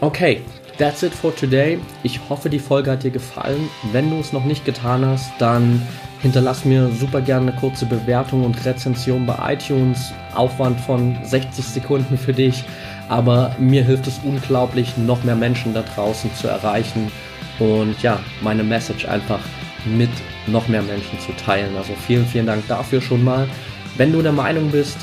Okay, 0.00 0.40
that's 0.78 1.02
it 1.02 1.14
for 1.14 1.34
today. 1.34 1.78
Ich 2.02 2.20
hoffe, 2.28 2.50
die 2.50 2.58
Folge 2.58 2.90
hat 2.90 3.02
dir 3.02 3.10
gefallen. 3.10 3.68
Wenn 3.92 4.10
du 4.10 4.18
es 4.18 4.32
noch 4.32 4.44
nicht 4.44 4.64
getan 4.64 5.04
hast, 5.04 5.30
dann 5.38 5.80
hinterlass 6.20 6.64
mir 6.64 6.88
super 6.88 7.20
gerne 7.20 7.52
eine 7.52 7.60
kurze 7.60 7.86
Bewertung 7.86 8.44
und 8.44 8.64
Rezension 8.64 9.26
bei 9.26 9.54
iTunes. 9.54 10.12
Aufwand 10.34 10.80
von 10.80 11.16
60 11.24 11.64
Sekunden 11.64 12.18
für 12.18 12.32
dich 12.32 12.64
aber 13.08 13.54
mir 13.58 13.84
hilft 13.84 14.06
es 14.06 14.20
unglaublich, 14.24 14.96
noch 14.96 15.22
mehr 15.24 15.36
Menschen 15.36 15.74
da 15.74 15.82
draußen 15.82 16.34
zu 16.34 16.48
erreichen 16.48 17.10
und 17.58 18.02
ja, 18.02 18.18
meine 18.42 18.64
Message 18.64 19.06
einfach 19.06 19.40
mit 19.84 20.10
noch 20.46 20.66
mehr 20.68 20.82
Menschen 20.82 21.18
zu 21.20 21.32
teilen. 21.32 21.76
Also 21.76 21.92
vielen, 22.06 22.26
vielen 22.26 22.46
Dank 22.46 22.66
dafür 22.68 23.00
schon 23.00 23.22
mal. 23.22 23.48
Wenn 23.96 24.12
du 24.12 24.22
der 24.22 24.32
Meinung 24.32 24.70
bist, 24.70 24.98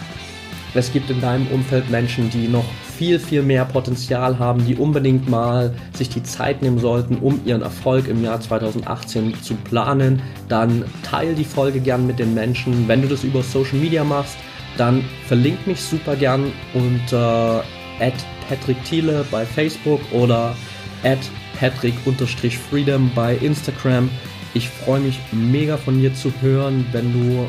es 0.73 0.91
gibt 0.91 1.09
in 1.09 1.21
deinem 1.21 1.47
Umfeld 1.47 1.89
Menschen, 1.89 2.29
die 2.29 2.47
noch 2.47 2.65
viel, 2.97 3.19
viel 3.19 3.41
mehr 3.41 3.65
Potenzial 3.65 4.39
haben, 4.39 4.65
die 4.65 4.75
unbedingt 4.75 5.29
mal 5.29 5.73
sich 5.93 6.09
die 6.09 6.23
Zeit 6.23 6.61
nehmen 6.61 6.79
sollten, 6.79 7.17
um 7.17 7.41
ihren 7.45 7.61
Erfolg 7.61 8.07
im 8.07 8.23
Jahr 8.23 8.39
2018 8.39 9.41
zu 9.41 9.55
planen, 9.55 10.21
dann 10.47 10.85
teile 11.03 11.33
die 11.33 11.43
Folge 11.43 11.79
gern 11.79 12.07
mit 12.07 12.19
den 12.19 12.33
Menschen. 12.33 12.87
Wenn 12.87 13.01
du 13.01 13.07
das 13.07 13.23
über 13.23 13.41
Social 13.41 13.77
Media 13.79 14.03
machst, 14.03 14.37
dann 14.77 15.03
verlink 15.27 15.65
mich 15.67 15.81
super 15.81 16.15
gern 16.15 16.51
unter 16.73 17.63
at 17.99 18.13
Patrick 18.47 18.83
Thiele 18.83 19.25
bei 19.31 19.45
Facebook 19.45 20.01
oder 20.11 20.55
at 21.03 21.19
Patrick-Freedom 21.59 23.11
bei 23.15 23.35
Instagram. 23.35 24.09
Ich 24.53 24.69
freue 24.69 24.99
mich 24.99 25.19
mega 25.31 25.77
von 25.77 25.99
dir 25.99 26.13
zu 26.13 26.31
hören. 26.41 26.85
Wenn 26.91 27.13
du 27.13 27.47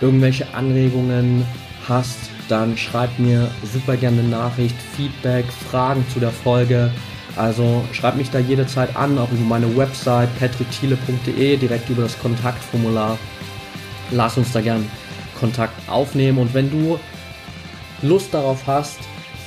irgendwelche 0.00 0.54
Anregungen 0.54 1.44
hast, 1.88 2.30
dann 2.50 2.76
schreib 2.76 3.18
mir 3.18 3.50
super 3.72 3.96
gerne 3.96 4.20
eine 4.20 4.28
Nachricht, 4.28 4.76
Feedback, 4.96 5.44
Fragen 5.70 6.04
zu 6.12 6.20
der 6.20 6.30
Folge. 6.30 6.90
Also 7.36 7.84
schreib 7.92 8.16
mich 8.16 8.30
da 8.30 8.38
jederzeit 8.38 8.96
an, 8.96 9.18
auch 9.18 9.30
über 9.30 9.44
meine 9.44 9.76
Website 9.76 10.28
patrickthiele.de, 10.38 11.56
direkt 11.56 11.88
über 11.88 12.02
das 12.02 12.18
Kontaktformular. 12.18 13.18
Lass 14.10 14.36
uns 14.36 14.52
da 14.52 14.60
gern 14.60 14.90
Kontakt 15.38 15.88
aufnehmen 15.88 16.38
und 16.38 16.52
wenn 16.52 16.70
du 16.70 16.98
Lust 18.02 18.34
darauf 18.34 18.66
hast, 18.66 18.98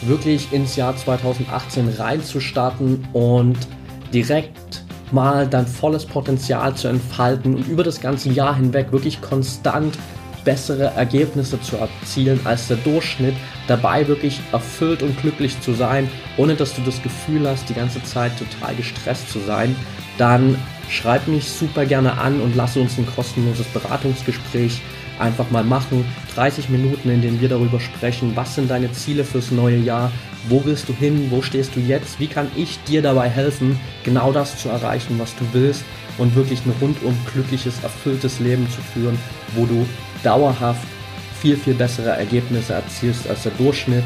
wirklich 0.02 0.52
ins 0.52 0.76
Jahr 0.76 0.96
2018 0.96 1.90
reinzustarten 1.90 3.08
und 3.14 3.58
direkt 4.14 4.84
mal 5.12 5.48
dein 5.48 5.68
volles 5.68 6.06
Potenzial 6.06 6.76
zu 6.76 6.88
entfalten 6.88 7.56
und 7.56 7.68
über 7.68 7.84
das 7.84 8.02
ganze 8.02 8.30
Jahr 8.30 8.56
hinweg 8.56 8.92
wirklich 8.92 9.22
konstant 9.22 9.98
bessere 10.44 10.86
Ergebnisse 10.96 11.60
zu 11.62 11.78
erzielen 11.78 12.40
als 12.44 12.68
der 12.68 12.78
Durchschnitt, 12.78 13.36
dabei 13.68 14.08
wirklich 14.08 14.42
erfüllt 14.52 15.02
und 15.02 15.20
glücklich 15.22 15.60
zu 15.62 15.74
sein, 15.74 16.10
ohne 16.38 16.56
dass 16.56 16.76
du 16.76 16.82
das 16.82 17.02
Gefühl 17.02 17.48
hast, 17.48 17.70
die 17.70 17.74
ganze 17.74 18.04
Zeit 18.04 18.32
total 18.38 18.76
gestresst 18.76 19.30
zu 19.30 19.40
sein, 19.40 19.76
dann 20.18 20.58
schreib 20.90 21.28
mich 21.28 21.50
super 21.50 21.86
gerne 21.86 22.18
an 22.18 22.42
und 22.42 22.56
lass 22.56 22.78
uns 22.78 22.98
ein 22.98 23.08
kostenloses 23.16 23.68
Beratungsgespräch 23.68 24.82
einfach 25.20 25.50
mal 25.52 25.64
machen. 25.64 26.06
30 26.36 26.70
Minuten, 26.70 27.10
in 27.10 27.22
denen 27.22 27.42
wir 27.42 27.50
darüber 27.50 27.80
sprechen, 27.80 28.32
was 28.36 28.56
sind 28.56 28.70
deine 28.70 28.92
Ziele 28.92 29.24
fürs 29.24 29.52
neue 29.52 29.78
Jahr, 29.78 30.12
wo 30.50 30.64
willst 30.66 30.90
du 30.90 30.94
hin, 30.94 31.28
wo 31.30 31.42
stehst 31.42 31.76
du 31.76 31.80
jetzt, 31.80 32.20
wie 32.20 32.28
kann 32.28 32.52
ich 32.56 32.80
dir 32.84 33.02
dabei 33.02 33.30
helfen, 33.30 33.80
genau 34.04 34.32
das 34.32 34.58
zu 34.58 34.70
erreichen, 34.70 35.20
was 35.20 35.36
du 35.36 35.46
willst 35.54 35.84
und 36.18 36.36
wirklich 36.36 36.66
ein 36.66 36.74
rundum 36.82 37.18
glückliches, 37.32 37.82
erfülltes 37.84 38.40
Leben 38.40 38.68
zu 38.70 38.82
führen, 38.82 39.18
wo 39.56 39.66
du 39.66 39.86
dauerhaft 40.24 40.88
viel, 41.42 41.58
viel 41.58 41.74
bessere 41.74 42.12
Ergebnisse 42.12 42.74
erzielst 42.74 43.30
als 43.30 43.44
der 43.44 43.52
Durchschnitt. 43.54 44.04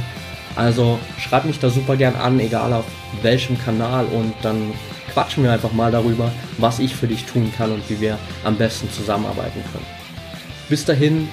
Also 0.56 0.97
schreib 1.19 1.45
mich 1.45 1.60
da 1.60 1.69
super 1.69 1.95
gern 1.95 2.15
an, 2.15 2.39
egal 2.39 2.73
auf 2.73 2.86
welchem 3.21 3.60
Kanal 3.60 4.06
und 4.06 4.34
dann 4.41 4.73
quatschen 5.13 5.43
wir 5.43 5.51
einfach 5.51 5.71
mal 5.71 5.91
darüber, 5.91 6.32
was 6.58 6.80
ich 6.80 6.95
für 6.95 7.08
dich 7.08 7.25
tun 7.25 7.51
kann 7.56 7.71
und 7.71 7.88
wie 7.89 8.01
wir 8.01 8.17
am 8.43 8.56
besten 8.56 8.89
zusammenarbeiten 8.91 9.62
können. 9.71 9.86
Bis 10.69 10.84
dahin 10.84 11.30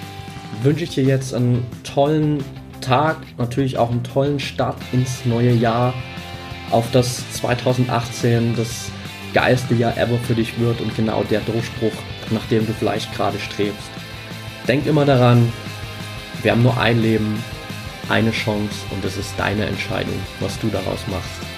wünsche 0.63 0.85
ich 0.85 0.91
dir 0.91 1.05
jetzt 1.05 1.35
einen 1.35 1.67
tollen 1.83 2.45
Tag, 2.81 3.17
natürlich 3.39 3.79
auch 3.79 3.91
einen 3.91 4.05
tollen 4.05 4.39
Start 4.39 4.77
ins 4.93 5.25
neue 5.25 5.53
Jahr, 5.53 5.95
auf 6.71 6.91
das 6.93 7.31
2018 7.33 8.57
das 8.57 8.91
geilste 9.33 9.75
Jahr 9.75 9.97
ever 9.97 10.19
für 10.19 10.35
dich 10.35 10.59
wird 10.59 10.81
und 10.81 10.95
genau 10.97 11.25
der 11.25 11.41
Durchbruch, 11.41 11.93
nach 12.31 12.45
dem 12.47 12.67
du 12.67 12.73
vielleicht 12.73 13.15
gerade 13.15 13.39
strebst. 13.39 13.91
Denk 14.67 14.87
immer 14.87 15.05
daran, 15.05 15.53
wir 16.43 16.53
haben 16.53 16.63
nur 16.63 16.79
ein 16.79 17.03
Leben, 17.03 17.43
eine 18.09 18.31
Chance 18.31 18.75
und 18.91 19.05
es 19.05 19.19
ist 19.19 19.35
deine 19.37 19.67
Entscheidung, 19.67 20.19
was 20.41 20.59
du 20.59 20.69
daraus 20.69 21.07
machst. 21.09 21.54